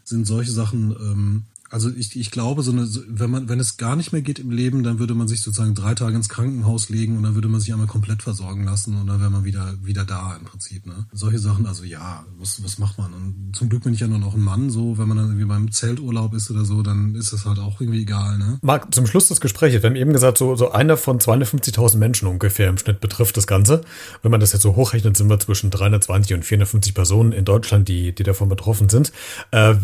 sind 0.05 0.27
solche 0.27 0.53
Sachen, 0.53 0.93
ähm, 0.93 1.43
also 1.71 1.91
ich, 1.91 2.15
ich 2.19 2.31
glaube, 2.31 2.63
so 2.63 2.71
eine, 2.71 2.89
wenn 3.09 3.31
man, 3.31 3.49
wenn 3.49 3.59
es 3.59 3.77
gar 3.77 3.97
nicht 3.97 4.13
mehr 4.13 4.23
geht 4.23 4.39
im 4.39 4.51
Leben, 4.51 4.85
dann 4.85 4.99
würde 4.99 5.15
man 5.15 5.27
sich 5.27 5.41
sozusagen 5.41 5.75
drei 5.75 5.95
Tage 5.95 6.15
ins 6.15 6.29
Krankenhaus 6.29 6.89
legen 6.89 7.17
und 7.17 7.25
dann 7.25 7.35
würde 7.35 7.49
man 7.49 7.61
sich 7.61 7.73
einmal 7.73 7.89
komplett 7.89 8.23
versorgen 8.23 8.65
lassen 8.65 8.97
und 8.97 9.09
dann 9.09 9.19
wäre 9.21 9.31
man 9.31 9.45
wieder, 9.45 9.75
wieder 9.83 10.05
da 10.05 10.37
im 10.37 10.45
Prinzip, 10.45 10.87
ne? 10.87 11.07
Solche 11.13 11.41
Sachen, 11.41 11.67
also 11.67 11.83
ja, 11.83 12.25
was, 12.39 12.63
was 12.63 12.79
macht 12.79 12.99
man? 12.99 13.13
Und 13.13 13.57
zum 13.57 13.69
Glück 13.71 13.83
bin 13.83 13.93
ich 13.93 14.01
ja 14.01 14.07
nur 14.07 14.21
noch 14.21 14.35
ein 14.35 14.41
Mann, 14.41 14.71
so, 14.71 14.99
wenn 14.99 15.09
man 15.09 15.17
dann 15.17 15.27
irgendwie 15.27 15.47
beim 15.47 15.73
Zelturlaub 15.73 16.35
ist 16.35 16.49
oder 16.51 16.65
so, 16.65 16.83
dann 16.83 17.17
ist 17.17 17.33
das 17.33 17.45
halt 17.45 17.59
auch 17.59 17.81
irgendwie 17.81 18.03
egal, 18.03 18.39
ne? 18.39 18.59
Marc, 18.63 18.95
zum 18.95 19.07
Schluss 19.07 19.27
des 19.27 19.41
Gesprächs, 19.41 19.83
wir 19.83 19.89
haben 19.89 19.97
eben 19.97 20.13
gesagt, 20.13 20.39
so, 20.39 20.55
so 20.55 20.71
einer 20.71 20.97
von 20.97 21.19
250.000 21.19 21.97
Menschen 21.97 22.29
ungefähr 22.29 22.69
im 22.69 22.79
Schnitt 22.79 23.01
betrifft 23.01 23.37
das 23.37 23.49
Ganze. 23.49 23.81
Wenn 24.23 24.31
man 24.31 24.39
das 24.39 24.53
jetzt 24.53 24.63
so 24.63 24.77
hochrechnet, 24.77 25.17
sind 25.17 25.29
wir 25.29 25.41
zwischen 25.41 25.71
320 25.71 26.35
und 26.35 26.45
450 26.45 26.95
Personen 26.95 27.33
in 27.33 27.45
Deutschland, 27.45 27.89
die, 27.89 28.15
die 28.15 28.23
davon 28.23 28.49
betroffen 28.49 28.89
sind. 28.89 29.11
Äh, 29.51 29.75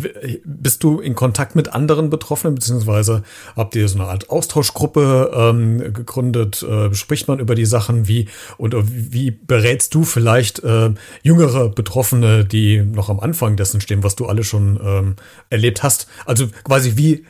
bist 0.44 0.84
du 0.84 1.00
in 1.00 1.16
Kontakt 1.16 1.56
mit 1.56 1.66
anderen 1.66 1.79
Betroffenen? 1.86 2.54
beziehungsweise 2.54 3.22
habt 3.56 3.76
ihr 3.76 3.88
so 3.88 3.98
eine 3.98 4.08
Art 4.08 4.30
Austauschgruppe 4.30 5.30
ähm, 5.34 5.92
gegründet? 5.92 6.62
Äh, 6.62 6.94
spricht 6.94 7.28
man 7.28 7.38
über 7.38 7.54
die 7.54 7.66
Sachen? 7.66 8.08
Wie 8.08 8.28
und 8.58 8.74
wie 9.12 9.30
berätst 9.30 9.94
du 9.94 10.04
vielleicht 10.04 10.62
äh, 10.64 10.92
jüngere 11.22 11.68
Betroffene, 11.68 12.44
die 12.44 12.82
noch 12.82 13.08
am 13.08 13.20
Anfang 13.20 13.56
dessen 13.56 13.80
stehen, 13.80 14.02
was 14.02 14.16
du 14.16 14.26
alle 14.26 14.44
schon 14.44 14.78
ähm, 14.82 15.16
erlebt 15.50 15.82
hast? 15.82 16.08
Also 16.26 16.48
quasi 16.64 16.96
wie 16.96 17.24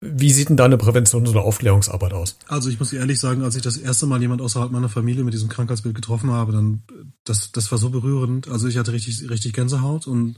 Wie 0.00 0.30
sieht 0.30 0.48
denn 0.48 0.56
deine 0.56 0.76
Präventions- 0.78 1.28
oder 1.28 1.42
Aufklärungsarbeit 1.42 2.12
aus? 2.12 2.36
Also 2.46 2.70
ich 2.70 2.78
muss 2.78 2.92
ehrlich 2.92 3.18
sagen, 3.18 3.42
als 3.42 3.56
ich 3.56 3.62
das 3.62 3.76
erste 3.76 4.06
Mal 4.06 4.20
jemand 4.20 4.40
außerhalb 4.40 4.70
meiner 4.70 4.88
Familie 4.88 5.24
mit 5.24 5.34
diesem 5.34 5.48
Krankheitsbild 5.48 5.94
getroffen 5.94 6.30
habe, 6.30 6.52
dann 6.52 6.82
das, 7.24 7.50
das 7.50 7.70
war 7.72 7.78
so 7.78 7.90
berührend. 7.90 8.48
Also 8.48 8.68
ich 8.68 8.78
hatte 8.78 8.92
richtig, 8.92 9.28
richtig 9.28 9.52
Gänsehaut 9.54 10.06
und 10.06 10.36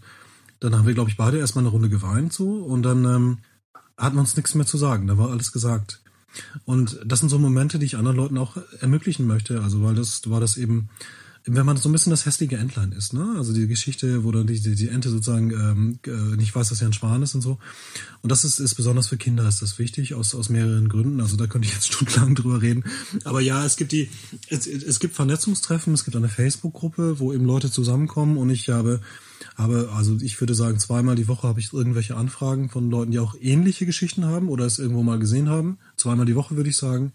dann 0.60 0.76
haben 0.76 0.86
wir, 0.86 0.94
glaube 0.94 1.10
ich, 1.10 1.16
beide 1.16 1.38
erstmal 1.38 1.64
eine 1.64 1.70
Runde 1.70 1.88
geweint 1.88 2.32
so 2.32 2.48
und 2.48 2.82
dann 2.82 3.04
ähm, 3.04 3.38
hatten 3.96 4.16
wir 4.16 4.20
uns 4.20 4.36
nichts 4.36 4.54
mehr 4.54 4.66
zu 4.66 4.78
sagen. 4.78 5.06
Da 5.06 5.18
war 5.18 5.30
alles 5.30 5.52
gesagt. 5.52 6.00
Und 6.64 7.00
das 7.04 7.20
sind 7.20 7.28
so 7.28 7.38
Momente, 7.38 7.78
die 7.78 7.86
ich 7.86 7.96
anderen 7.96 8.16
Leuten 8.16 8.38
auch 8.38 8.56
ermöglichen 8.80 9.26
möchte. 9.26 9.62
Also 9.62 9.82
weil 9.82 9.94
das 9.94 10.28
war 10.28 10.40
das 10.40 10.56
eben 10.56 10.88
wenn 11.50 11.66
man 11.66 11.76
so 11.76 11.88
ein 11.88 11.92
bisschen 11.92 12.10
das 12.10 12.26
hässliche 12.26 12.56
Entlein 12.56 12.92
ist, 12.92 13.14
ne? 13.14 13.34
Also 13.36 13.52
die 13.52 13.66
Geschichte, 13.66 14.24
wo 14.24 14.32
dann 14.32 14.46
die, 14.46 14.60
die, 14.60 14.74
die 14.74 14.88
Ente 14.88 15.08
sozusagen 15.08 15.50
ähm, 15.50 15.98
äh, 16.06 16.36
nicht 16.36 16.54
weiß, 16.54 16.68
dass 16.68 16.80
er 16.80 16.88
ein 16.88 16.92
Schwan 16.92 17.22
ist 17.22 17.34
und 17.34 17.40
so. 17.40 17.58
Und 18.22 18.30
das 18.30 18.44
ist, 18.44 18.58
ist 18.58 18.74
besonders 18.74 19.08
für 19.08 19.16
Kinder 19.16 19.48
ist 19.48 19.62
das 19.62 19.78
wichtig, 19.78 20.14
aus, 20.14 20.34
aus 20.34 20.48
mehreren 20.48 20.88
Gründen. 20.88 21.20
Also 21.20 21.36
da 21.36 21.46
könnte 21.46 21.66
ich 21.68 21.74
jetzt 21.74 21.86
stundenlang 21.92 22.34
drüber 22.34 22.60
reden. 22.60 22.84
Aber 23.24 23.40
ja, 23.40 23.64
es 23.64 23.76
gibt 23.76 23.92
die, 23.92 24.10
es, 24.48 24.66
es 24.66 25.00
gibt 25.00 25.14
Vernetzungstreffen, 25.14 25.94
es 25.94 26.04
gibt 26.04 26.16
eine 26.16 26.28
Facebook-Gruppe, 26.28 27.18
wo 27.18 27.32
eben 27.32 27.46
Leute 27.46 27.70
zusammenkommen 27.70 28.36
und 28.36 28.50
ich 28.50 28.68
habe 28.68 29.00
habe, 29.58 29.90
also 29.94 30.16
ich 30.22 30.40
würde 30.40 30.54
sagen, 30.54 30.78
zweimal 30.78 31.16
die 31.16 31.28
Woche 31.28 31.48
habe 31.48 31.60
ich 31.60 31.72
irgendwelche 31.72 32.16
Anfragen 32.16 32.70
von 32.70 32.90
Leuten, 32.90 33.10
die 33.10 33.18
auch 33.18 33.34
ähnliche 33.40 33.84
Geschichten 33.84 34.24
haben 34.24 34.48
oder 34.48 34.64
es 34.64 34.78
irgendwo 34.78 35.02
mal 35.02 35.18
gesehen 35.18 35.50
haben. 35.50 35.78
Zweimal 35.96 36.26
die 36.26 36.36
Woche 36.36 36.56
würde 36.56 36.70
ich 36.70 36.76
sagen 36.76 37.12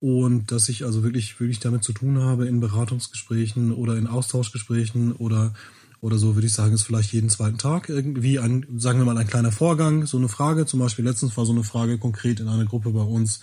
und 0.00 0.50
dass 0.50 0.68
ich 0.68 0.84
also 0.84 1.02
wirklich, 1.02 1.38
wirklich 1.40 1.60
damit 1.60 1.84
zu 1.84 1.92
tun 1.92 2.20
habe 2.20 2.46
in 2.46 2.60
Beratungsgesprächen 2.60 3.72
oder 3.72 3.96
in 3.96 4.06
Austauschgesprächen 4.06 5.12
oder 5.12 5.52
oder 6.00 6.16
so 6.16 6.36
würde 6.36 6.46
ich 6.46 6.52
sagen, 6.52 6.74
ist 6.74 6.84
vielleicht 6.84 7.12
jeden 7.12 7.28
zweiten 7.28 7.58
Tag 7.58 7.88
irgendwie 7.88 8.38
ein, 8.38 8.64
sagen 8.76 9.00
wir 9.00 9.04
mal, 9.04 9.18
ein 9.18 9.26
kleiner 9.26 9.50
Vorgang, 9.50 10.06
so 10.06 10.16
eine 10.16 10.28
Frage. 10.28 10.64
Zum 10.64 10.78
Beispiel 10.78 11.04
letztens 11.04 11.36
war 11.36 11.44
so 11.44 11.52
eine 11.52 11.64
Frage 11.64 11.98
konkret 11.98 12.38
in 12.38 12.46
einer 12.46 12.66
Gruppe 12.66 12.90
bei 12.90 13.02
uns, 13.02 13.40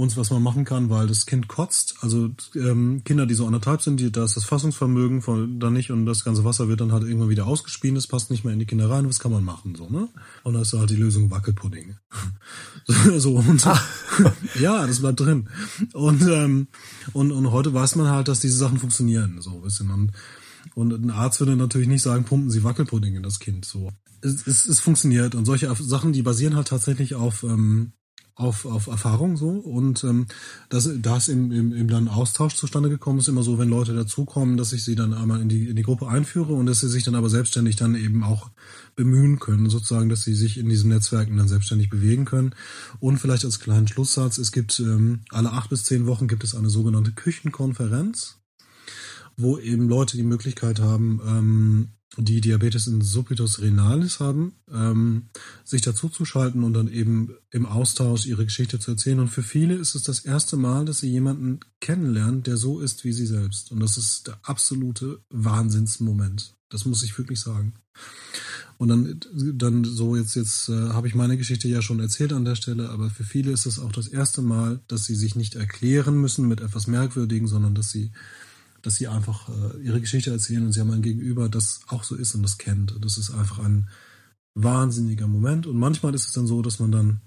uns, 0.00 0.16
was 0.16 0.30
man 0.30 0.42
machen 0.42 0.64
kann, 0.64 0.88
weil 0.88 1.06
das 1.06 1.26
Kind 1.26 1.46
kotzt. 1.46 1.96
Also 2.00 2.30
ähm, 2.56 3.02
Kinder, 3.04 3.26
die 3.26 3.34
so 3.34 3.46
anderthalb 3.46 3.82
sind, 3.82 4.00
die, 4.00 4.10
da 4.10 4.24
ist 4.24 4.34
das 4.34 4.44
Fassungsvermögen 4.44 5.20
von 5.20 5.60
da 5.60 5.70
nicht 5.70 5.90
und 5.90 6.06
das 6.06 6.24
ganze 6.24 6.42
Wasser 6.42 6.68
wird 6.68 6.80
dann 6.80 6.92
halt 6.92 7.04
irgendwann 7.04 7.28
wieder 7.28 7.46
ausgespielt, 7.46 7.96
es 7.98 8.06
passt 8.06 8.30
nicht 8.30 8.42
mehr 8.42 8.54
in 8.54 8.58
die 8.58 8.66
Kinder 8.66 8.88
rein, 8.88 9.06
was 9.06 9.20
kann 9.20 9.30
man 9.30 9.44
machen, 9.44 9.74
so, 9.74 9.90
ne? 9.90 10.08
Und 10.42 10.54
da 10.54 10.62
ist 10.62 10.72
halt 10.72 10.88
die 10.88 10.96
Lösung 10.96 11.30
Wackelpudding. 11.30 11.96
so, 13.18 13.36
und 13.36 13.66
ah. 13.66 13.80
ja, 14.60 14.86
das 14.86 15.00
bleibt 15.00 15.20
drin. 15.20 15.48
Und, 15.92 16.22
ähm, 16.22 16.68
und, 17.12 17.30
und 17.30 17.50
heute 17.50 17.74
weiß 17.74 17.96
man 17.96 18.08
halt, 18.08 18.28
dass 18.28 18.40
diese 18.40 18.56
Sachen 18.56 18.78
funktionieren, 18.78 19.40
so 19.40 19.50
ein 19.50 19.62
bisschen. 19.62 19.90
Und, 19.90 20.12
und 20.74 20.92
ein 20.92 21.10
Arzt 21.10 21.40
würde 21.40 21.56
natürlich 21.56 21.88
nicht 21.88 22.02
sagen, 22.02 22.24
pumpen 22.24 22.50
Sie 22.50 22.64
Wackelpudding 22.64 23.16
in 23.16 23.22
das 23.22 23.38
Kind, 23.38 23.66
so. 23.66 23.90
Es, 24.22 24.46
es, 24.46 24.66
es 24.66 24.80
funktioniert 24.80 25.34
und 25.34 25.44
solche 25.44 25.74
Sachen, 25.76 26.12
die 26.12 26.22
basieren 26.22 26.56
halt 26.56 26.68
tatsächlich 26.68 27.14
auf 27.14 27.42
ähm, 27.42 27.92
auf, 28.40 28.64
auf 28.64 28.86
Erfahrung 28.86 29.36
so 29.36 29.50
und 29.50 30.02
ähm, 30.04 30.26
das, 30.68 30.88
da 31.00 31.16
ist 31.18 31.28
im, 31.28 31.52
im, 31.52 31.72
im 31.72 31.88
dann 31.88 32.08
Austausch 32.08 32.56
zustande 32.56 32.88
gekommen 32.88 33.18
ist 33.18 33.28
immer 33.28 33.42
so, 33.42 33.58
wenn 33.58 33.68
Leute 33.68 33.94
dazukommen, 33.94 34.56
dass 34.56 34.72
ich 34.72 34.84
sie 34.84 34.94
dann 34.94 35.12
einmal 35.14 35.40
in 35.40 35.48
die, 35.48 35.68
in 35.68 35.76
die 35.76 35.82
Gruppe 35.82 36.08
einführe 36.08 36.52
und 36.52 36.66
dass 36.66 36.80
sie 36.80 36.88
sich 36.88 37.04
dann 37.04 37.14
aber 37.14 37.28
selbstständig 37.28 37.76
dann 37.76 37.94
eben 37.94 38.24
auch 38.24 38.50
bemühen 38.96 39.38
können, 39.38 39.70
sozusagen, 39.70 40.08
dass 40.08 40.22
sie 40.22 40.34
sich 40.34 40.58
in 40.58 40.68
diesen 40.68 40.90
Netzwerken 40.90 41.36
dann 41.36 41.48
selbstständig 41.48 41.90
bewegen 41.90 42.24
können. 42.24 42.54
Und 42.98 43.18
vielleicht 43.18 43.44
als 43.44 43.60
kleinen 43.60 43.88
Schlusssatz, 43.88 44.38
es 44.38 44.52
gibt 44.52 44.80
ähm, 44.80 45.20
alle 45.30 45.52
acht 45.52 45.70
bis 45.70 45.84
zehn 45.84 46.06
Wochen 46.06 46.28
gibt 46.28 46.44
es 46.44 46.54
eine 46.54 46.70
sogenannte 46.70 47.12
Küchenkonferenz, 47.12 48.38
wo 49.36 49.58
eben 49.58 49.88
Leute 49.88 50.16
die 50.16 50.22
Möglichkeit 50.22 50.80
haben, 50.80 51.20
ähm, 51.26 51.88
die 52.16 52.40
Diabetes 52.40 52.86
insipidus 52.86 53.60
renalis 53.60 54.18
haben, 54.18 54.54
ähm, 54.72 55.28
sich 55.64 55.82
dazuzuschalten 55.82 56.64
und 56.64 56.72
dann 56.72 56.88
eben 56.88 57.34
im 57.50 57.66
Austausch 57.66 58.26
ihre 58.26 58.44
Geschichte 58.44 58.80
zu 58.80 58.92
erzählen. 58.92 59.20
Und 59.20 59.28
für 59.28 59.44
viele 59.44 59.74
ist 59.74 59.94
es 59.94 60.02
das 60.02 60.20
erste 60.20 60.56
Mal, 60.56 60.84
dass 60.84 61.00
sie 61.00 61.10
jemanden 61.10 61.60
kennenlernen, 61.80 62.42
der 62.42 62.56
so 62.56 62.80
ist 62.80 63.04
wie 63.04 63.12
sie 63.12 63.26
selbst. 63.26 63.70
Und 63.70 63.80
das 63.80 63.96
ist 63.96 64.26
der 64.26 64.40
absolute 64.42 65.20
Wahnsinnsmoment. 65.30 66.54
Das 66.68 66.84
muss 66.84 67.02
ich 67.02 67.16
wirklich 67.16 67.38
sagen. 67.38 67.74
Und 68.78 68.88
dann, 68.88 69.20
dann 69.54 69.84
so 69.84 70.16
jetzt, 70.16 70.34
jetzt 70.36 70.70
äh, 70.70 70.72
habe 70.72 71.06
ich 71.06 71.14
meine 71.14 71.36
Geschichte 71.36 71.68
ja 71.68 71.82
schon 71.82 72.00
erzählt 72.00 72.32
an 72.32 72.46
der 72.46 72.54
Stelle, 72.54 72.88
aber 72.88 73.10
für 73.10 73.24
viele 73.24 73.52
ist 73.52 73.66
es 73.66 73.78
auch 73.78 73.92
das 73.92 74.08
erste 74.08 74.40
Mal, 74.40 74.80
dass 74.88 75.04
sie 75.04 75.14
sich 75.14 75.36
nicht 75.36 75.54
erklären 75.54 76.18
müssen 76.18 76.48
mit 76.48 76.62
etwas 76.62 76.86
Merkwürdigen, 76.86 77.46
sondern 77.46 77.74
dass 77.74 77.90
sie 77.90 78.10
dass 78.82 78.96
sie 78.96 79.08
einfach 79.08 79.48
äh, 79.48 79.82
ihre 79.82 80.00
Geschichte 80.00 80.30
erzählen 80.30 80.64
und 80.64 80.72
sie 80.72 80.80
haben 80.80 80.90
ein 80.90 81.02
Gegenüber, 81.02 81.48
das 81.48 81.80
auch 81.88 82.04
so 82.04 82.14
ist 82.14 82.34
und 82.34 82.42
das 82.42 82.58
kennt. 82.58 82.94
Das 83.00 83.18
ist 83.18 83.30
einfach 83.30 83.58
ein 83.58 83.88
wahnsinniger 84.54 85.28
Moment. 85.28 85.66
Und 85.66 85.76
manchmal 85.76 86.14
ist 86.14 86.26
es 86.26 86.32
dann 86.32 86.46
so, 86.46 86.62
dass 86.62 86.78
man 86.78 86.92
dann 86.92 87.20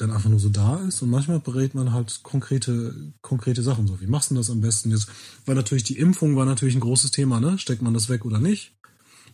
dann 0.00 0.10
einfach 0.10 0.30
nur 0.30 0.38
so 0.38 0.48
da 0.48 0.76
ist 0.76 1.02
und 1.02 1.10
manchmal 1.10 1.40
berät 1.40 1.74
man 1.74 1.92
halt 1.92 2.20
konkrete, 2.22 3.12
konkrete 3.20 3.62
Sachen. 3.62 3.86
So, 3.86 4.00
wie 4.00 4.06
machst 4.06 4.30
du 4.30 4.34
das 4.34 4.50
am 4.50 4.60
besten 4.60 4.90
jetzt? 4.90 5.08
Weil 5.44 5.54
natürlich 5.54 5.84
die 5.84 5.98
Impfung 5.98 6.36
war 6.36 6.46
natürlich 6.46 6.74
ein 6.74 6.80
großes 6.80 7.10
Thema, 7.10 7.38
ne? 7.38 7.58
Steckt 7.58 7.82
man 7.82 7.94
das 7.94 8.08
weg 8.08 8.24
oder 8.24 8.38
nicht? 8.38 8.72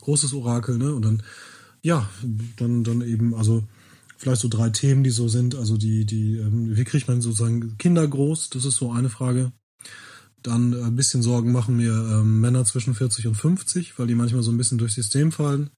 Großes 0.00 0.32
Orakel, 0.34 0.78
ne? 0.78 0.92
Und 0.92 1.04
dann, 1.04 1.22
ja, 1.82 2.08
dann, 2.56 2.82
dann 2.82 3.00
eben, 3.02 3.34
also 3.34 3.62
vielleicht 4.16 4.40
so 4.40 4.48
drei 4.48 4.70
Themen, 4.70 5.04
die 5.04 5.10
so 5.10 5.28
sind. 5.28 5.54
Also 5.54 5.76
die, 5.76 6.04
die, 6.04 6.38
ähm, 6.38 6.76
wie 6.76 6.84
kriegt 6.84 7.06
man 7.06 7.20
sozusagen 7.20 7.78
Kinder 7.78 8.06
groß? 8.06 8.50
Das 8.50 8.64
ist 8.64 8.76
so 8.76 8.90
eine 8.90 9.08
Frage. 9.08 9.52
Dann 10.46 10.74
ein 10.74 10.94
bisschen 10.94 11.22
Sorgen 11.22 11.50
machen 11.50 11.76
mir 11.76 11.92
ähm, 11.92 12.40
Männer 12.40 12.64
zwischen 12.64 12.94
40 12.94 13.26
und 13.26 13.34
50, 13.34 13.98
weil 13.98 14.06
die 14.06 14.14
manchmal 14.14 14.42
so 14.42 14.52
ein 14.52 14.56
bisschen 14.56 14.78
durchs 14.78 14.94
System 14.94 15.32
fallen. 15.32 15.70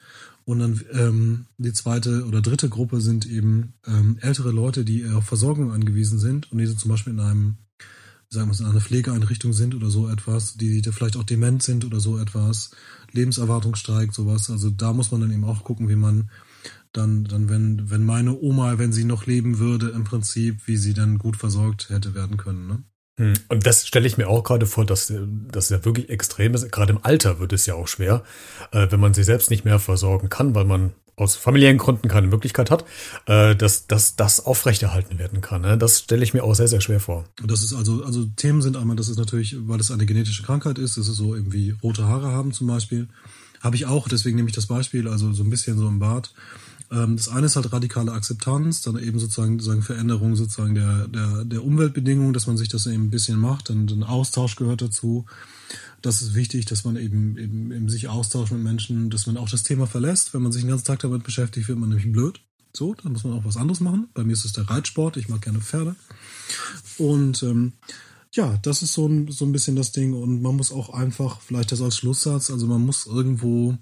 Und 0.45 0.59
dann 0.59 0.81
ähm, 0.93 1.47
die 1.57 1.73
zweite 1.73 2.27
oder 2.27 2.43
dritte 2.43 2.69
Gruppe 2.69 3.01
sind 3.01 3.25
eben 3.25 3.73
ähm, 3.87 4.19
ältere 4.21 4.51
Leute, 4.51 4.85
die 4.85 5.09
auf 5.09 5.25
Versorgung 5.25 5.73
angewiesen 5.73 6.19
sind 6.19 6.53
und 6.53 6.59
die 6.59 6.67
so 6.67 6.75
zum 6.75 6.91
Beispiel 6.91 7.15
in 7.15 7.21
einem, 7.21 7.57
sagen 8.29 8.49
wir 8.49 8.53
es, 8.53 8.61
in 8.61 8.67
einer 8.67 8.83
Pflegeeinrichtung 8.83 9.55
sind 9.55 9.75
oder 9.75 9.89
so 9.89 10.09
etwas, 10.09 10.59
die, 10.59 10.83
die 10.83 10.93
vielleicht 10.93 11.17
auch 11.17 11.25
dement 11.25 11.63
sind 11.63 11.87
oder 11.87 12.01
so 12.01 12.19
etwas, 12.19 12.71
Lebenserwartung 13.13 13.75
steigt, 13.75 14.13
sowas. 14.13 14.51
Also 14.51 14.69
da 14.69 14.93
muss 14.93 15.11
man 15.11 15.23
dann 15.23 15.33
eben 15.33 15.45
auch 15.45 15.65
gucken, 15.65 15.89
wie 15.89 15.97
man 15.97 16.31
dann, 16.93 17.25
dann 17.25 17.49
wenn, 17.49 17.91
wenn 17.91 18.05
meine 18.05 18.39
Oma, 18.39 18.79
wenn 18.79 18.93
sie 18.93 19.05
noch 19.05 19.25
leben 19.27 19.59
würde, 19.59 19.89
im 19.91 20.05
Prinzip, 20.05 20.67
wie 20.67 20.77
sie 20.77 20.95
dann 20.95 21.19
gut 21.19 21.37
versorgt 21.37 21.89
hätte 21.89 22.15
werden 22.15 22.37
können. 22.37 22.67
Ne? 22.67 22.83
Hm. 23.19 23.35
Und 23.49 23.67
das 23.67 23.87
stelle 23.87 24.07
ich 24.07 24.17
mir 24.17 24.29
auch 24.29 24.43
gerade 24.43 24.65
vor, 24.67 24.85
dass 24.87 25.13
das 25.53 25.69
ja 25.69 25.85
wirklich 25.85 26.09
extrem 26.09 26.55
ist. 26.55 26.71
Gerade 26.73 26.93
im 26.93 27.05
Alter 27.05 27.41
wird 27.41 27.53
es 27.53 27.67
ja 27.67 27.75
auch 27.75 27.89
schwer, 27.89 28.23
äh, 28.73 28.87
wenn 28.91 29.01
man 29.01 29.13
sich 29.13 29.27
selbst 29.27 29.51
nicht 29.51 29.65
mehr 29.65 29.79
versorgen 29.79 30.29
kann, 30.29 30.55
weil 30.55 30.65
man 30.65 30.93
aus 31.17 31.35
familiären 31.35 31.79
Gründen 31.79 32.09
keine 32.09 32.29
Möglichkeit 32.29 32.71
hat, 32.71 32.85
äh, 33.27 33.57
dass, 33.57 33.89
dass 33.89 34.15
das 34.15 34.47
aufrechterhalten 34.47 35.19
werden 35.19 35.41
kann. 35.41 35.63
Ne? 35.63 35.77
Das 35.77 35.99
stelle 35.99 36.23
ich 36.23 36.33
mir 36.33 36.45
auch 36.45 36.55
sehr, 36.55 36.69
sehr 36.69 36.81
schwer 36.81 37.01
vor. 37.01 37.25
Das 37.45 37.65
ist 37.65 37.75
also, 37.75 38.05
also 38.05 38.25
Themen 38.37 38.63
sind 38.63 38.77
einmal, 38.77 38.95
das 38.95 39.09
ist 39.09 39.19
natürlich, 39.19 39.57
weil 39.67 39.81
es 39.81 39.91
eine 39.91 40.07
genetische 40.07 40.45
Krankheit 40.45 40.79
ist, 40.79 40.97
das 40.97 41.09
ist 41.09 41.17
so 41.17 41.35
irgendwie 41.35 41.75
rote 41.83 42.05
Haare 42.05 42.29
haben 42.29 42.53
zum 42.53 42.69
Beispiel. 42.69 43.09
Habe 43.61 43.77
ich 43.77 43.87
auch, 43.87 44.09
deswegen 44.09 44.37
nehme 44.37 44.49
ich 44.49 44.55
das 44.55 44.67
Beispiel, 44.67 45.09
also 45.09 45.33
so 45.33 45.43
ein 45.43 45.51
bisschen 45.51 45.79
so 45.79 45.89
im 45.89 45.99
Bart. 45.99 46.33
Ähm, 46.91 47.17
das 47.17 47.29
eine 47.29 47.47
ist 47.47 47.57
halt 47.57 47.73
radikale 47.73 48.13
Akzeptanz, 48.13 48.83
dann 48.83 48.99
eben 48.99 49.19
sozusagen, 49.19 49.59
sozusagen 49.59 49.83
Veränderung 49.83 50.37
sozusagen 50.37 50.75
der, 50.75 51.09
der, 51.09 51.45
der 51.45 51.65
Umweltbedingungen, 51.65 52.33
dass 52.33 52.47
man 52.47 52.57
sich 52.57 52.69
das 52.69 52.87
eben 52.87 53.05
ein 53.05 53.11
bisschen 53.11 53.39
macht, 53.39 53.71
dann 53.71 53.89
ein 53.89 54.03
Austausch 54.03 54.57
gehört 54.57 54.83
dazu. 54.83 55.27
Das 56.01 56.23
ist 56.23 56.35
wichtig, 56.35 56.65
dass 56.67 56.85
man 56.85 56.97
eben, 56.97 57.37
eben, 57.37 57.73
eben 57.73 57.89
sich 57.89 58.09
austauscht 58.09 58.53
mit 58.53 58.63
Menschen, 58.63 59.11
dass 59.11 59.27
man 59.27 59.37
auch 59.37 59.49
das 59.49 59.65
Thema 59.65 59.87
verlässt. 59.87 60.33
Wenn 60.33 60.43
man 60.43 60.53
sich 60.53 60.63
den 60.63 60.71
ganzen 60.71 60.87
Tag 60.87 61.01
damit 61.01 61.25
beschäftigt, 61.25 61.69
wird 61.69 61.79
man 61.79 61.89
nämlich 61.89 62.11
blöd. 62.11 62.41
So, 62.73 62.95
dann 62.95 63.13
muss 63.13 63.25
man 63.25 63.33
auch 63.33 63.45
was 63.45 63.57
anderes 63.57 63.81
machen. 63.81 64.09
Bei 64.15 64.23
mir 64.23 64.33
ist 64.33 64.45
es 64.45 64.53
der 64.53 64.71
Reitsport, 64.71 65.17
ich 65.17 65.29
mag 65.29 65.43
gerne 65.43 65.61
Pferde. 65.61 65.97
Und 66.99 67.43
ähm, 67.43 67.73
ja, 68.33 68.57
das 68.63 68.83
ist 68.83 68.95
so 68.95 69.07
ein, 69.07 69.31
so 69.31 69.45
ein 69.45 69.53
bisschen 69.53 69.77
das 69.77 69.93
Ding. 69.93 70.15
Und 70.15 70.43
man 70.43 70.57
muss 70.57 70.73
auch 70.73 70.91
einfach, 70.91 71.41
vielleicht 71.41 71.73
das 71.73 71.81
als 71.81 71.97
Schlusssatz, 71.97 72.51
also 72.51 72.67
man 72.67 72.85
muss 72.85 73.07
irgendwo 73.07 73.77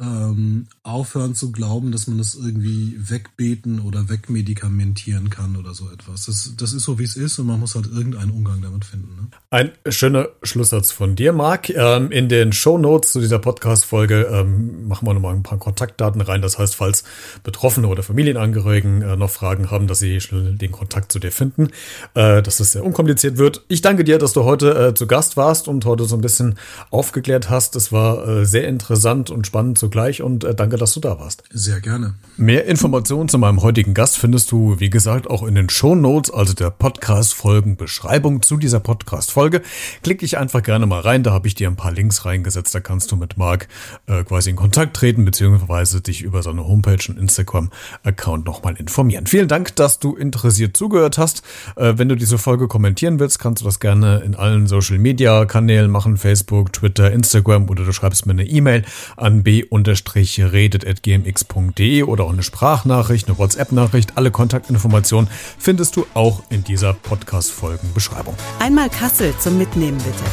ähm, 0.00 0.68
aufhören 0.84 1.34
zu 1.34 1.50
glauben, 1.50 1.90
dass 1.90 2.06
man 2.06 2.18
das 2.18 2.36
irgendwie 2.36 2.94
wegbeten 2.96 3.80
oder 3.80 4.08
wegmedikamentieren 4.08 5.28
kann 5.28 5.56
oder 5.56 5.74
so 5.74 5.90
etwas. 5.90 6.26
Das, 6.26 6.54
das 6.56 6.72
ist 6.72 6.84
so, 6.84 7.00
wie 7.00 7.04
es 7.04 7.16
ist 7.16 7.38
und 7.40 7.46
man 7.46 7.58
muss 7.58 7.74
halt 7.74 7.86
irgendeinen 7.86 8.30
Umgang 8.30 8.62
damit 8.62 8.84
finden. 8.84 9.16
Ne? 9.16 9.26
Ein 9.50 9.72
schöner 9.88 10.28
Schlusssatz 10.44 10.92
von 10.92 11.16
dir, 11.16 11.32
Marc. 11.32 11.70
Ähm, 11.70 12.12
in 12.12 12.28
den 12.28 12.52
Show 12.52 12.78
Notes 12.78 13.12
zu 13.12 13.20
dieser 13.20 13.40
Podcast-Folge 13.40 14.28
ähm, 14.30 14.86
machen 14.86 15.06
wir 15.06 15.14
nochmal 15.14 15.34
ein 15.34 15.42
paar 15.42 15.58
Kontaktdaten 15.58 16.20
rein. 16.20 16.42
Das 16.42 16.60
heißt, 16.60 16.76
falls 16.76 17.02
Betroffene 17.42 17.88
oder 17.88 18.04
Familienangehörigen 18.04 19.02
äh, 19.02 19.16
noch 19.16 19.30
Fragen 19.30 19.72
haben, 19.72 19.88
dass 19.88 19.98
sie 19.98 20.20
schnell 20.20 20.54
den 20.54 20.70
Kontakt 20.70 21.10
zu 21.10 21.18
dir 21.18 21.32
finden, 21.32 21.70
äh, 22.14 22.40
dass 22.40 22.60
es 22.60 22.72
sehr 22.72 22.84
unkompliziert 22.84 23.36
wird. 23.36 23.64
Ich 23.66 23.82
danke 23.82 24.04
dir, 24.04 24.18
dass 24.18 24.32
du 24.32 24.44
heute 24.44 24.90
äh, 24.90 24.94
zu 24.94 25.08
Gast 25.08 25.36
warst 25.36 25.66
und 25.66 25.84
heute 25.86 26.04
so 26.04 26.14
ein 26.14 26.20
bisschen 26.20 26.56
aufgeklärt 26.90 27.50
hast. 27.50 27.74
Es 27.74 27.90
war 27.90 28.28
äh, 28.28 28.46
sehr 28.46 28.68
interessant 28.68 29.30
und 29.30 29.44
spannend 29.44 29.76
zu 29.78 29.87
sogleich 29.88 30.22
und 30.22 30.44
äh, 30.44 30.54
danke, 30.54 30.76
dass 30.76 30.92
du 30.92 31.00
da 31.00 31.18
warst. 31.18 31.42
Sehr 31.50 31.80
gerne. 31.80 32.14
Mehr 32.36 32.66
Informationen 32.66 33.28
zu 33.28 33.38
meinem 33.38 33.62
heutigen 33.62 33.94
Gast 33.94 34.18
findest 34.18 34.52
du, 34.52 34.78
wie 34.78 34.90
gesagt, 34.90 35.28
auch 35.28 35.42
in 35.42 35.54
den 35.54 35.70
Show 35.70 35.94
Notes, 35.94 36.30
also 36.30 36.52
der 36.52 36.70
Podcast-Folgenbeschreibung 36.70 38.42
zu 38.42 38.58
dieser 38.58 38.80
Podcast-Folge. 38.80 39.62
Klick 40.02 40.18
dich 40.18 40.36
einfach 40.36 40.62
gerne 40.62 40.84
mal 40.84 41.00
rein, 41.00 41.22
da 41.22 41.32
habe 41.32 41.48
ich 41.48 41.54
dir 41.54 41.68
ein 41.68 41.76
paar 41.76 41.92
Links 41.92 42.26
reingesetzt, 42.26 42.74
da 42.74 42.80
kannst 42.80 43.10
du 43.10 43.16
mit 43.16 43.38
Marc 43.38 43.68
äh, 44.06 44.22
quasi 44.24 44.50
in 44.50 44.56
Kontakt 44.56 44.94
treten, 44.94 45.24
beziehungsweise 45.24 46.02
dich 46.02 46.20
über 46.22 46.42
seine 46.42 46.66
Homepage 46.66 46.98
und 47.08 47.18
Instagram-Account 47.18 48.44
nochmal 48.44 48.76
informieren. 48.76 49.26
Vielen 49.26 49.48
Dank, 49.48 49.74
dass 49.76 49.98
du 49.98 50.16
interessiert 50.16 50.76
zugehört 50.76 51.16
hast. 51.16 51.42
Äh, 51.76 51.94
wenn 51.96 52.10
du 52.10 52.14
diese 52.14 52.36
Folge 52.36 52.68
kommentieren 52.68 53.18
willst, 53.18 53.38
kannst 53.38 53.62
du 53.62 53.64
das 53.64 53.80
gerne 53.80 54.18
in 54.18 54.34
allen 54.34 54.66
Social-Media-Kanälen 54.66 55.90
machen, 55.90 56.18
Facebook, 56.18 56.74
Twitter, 56.74 57.10
Instagram 57.10 57.70
oder 57.70 57.84
du 57.84 57.92
schreibst 57.92 58.26
mir 58.26 58.32
eine 58.32 58.44
E-Mail 58.44 58.84
an 59.16 59.42
b-redet.gmx.de 59.82 62.02
oder 62.04 62.24
auch 62.24 62.32
eine 62.32 62.42
Sprachnachricht, 62.42 63.28
eine 63.28 63.36
WhatsApp-Nachricht. 63.38 64.16
Alle 64.16 64.30
Kontaktinformationen 64.30 65.28
findest 65.58 65.96
du 65.96 66.06
auch 66.14 66.42
in 66.50 66.64
dieser 66.64 66.94
Podcast-Folgenbeschreibung. 66.94 68.34
Einmal 68.58 68.88
Kassel 68.90 69.34
zum 69.38 69.58
Mitnehmen 69.58 69.98
bitte. 69.98 70.24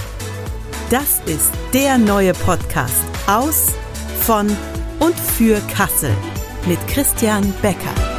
Das 0.90 1.22
ist 1.26 1.52
der 1.74 1.98
neue 1.98 2.34
Podcast 2.34 3.04
aus, 3.28 3.74
von 4.22 4.48
und 5.00 5.20
für 5.20 5.60
Kassel 5.74 6.12
mit 6.68 6.80
Christian 6.88 7.54
Becker. 7.62 8.15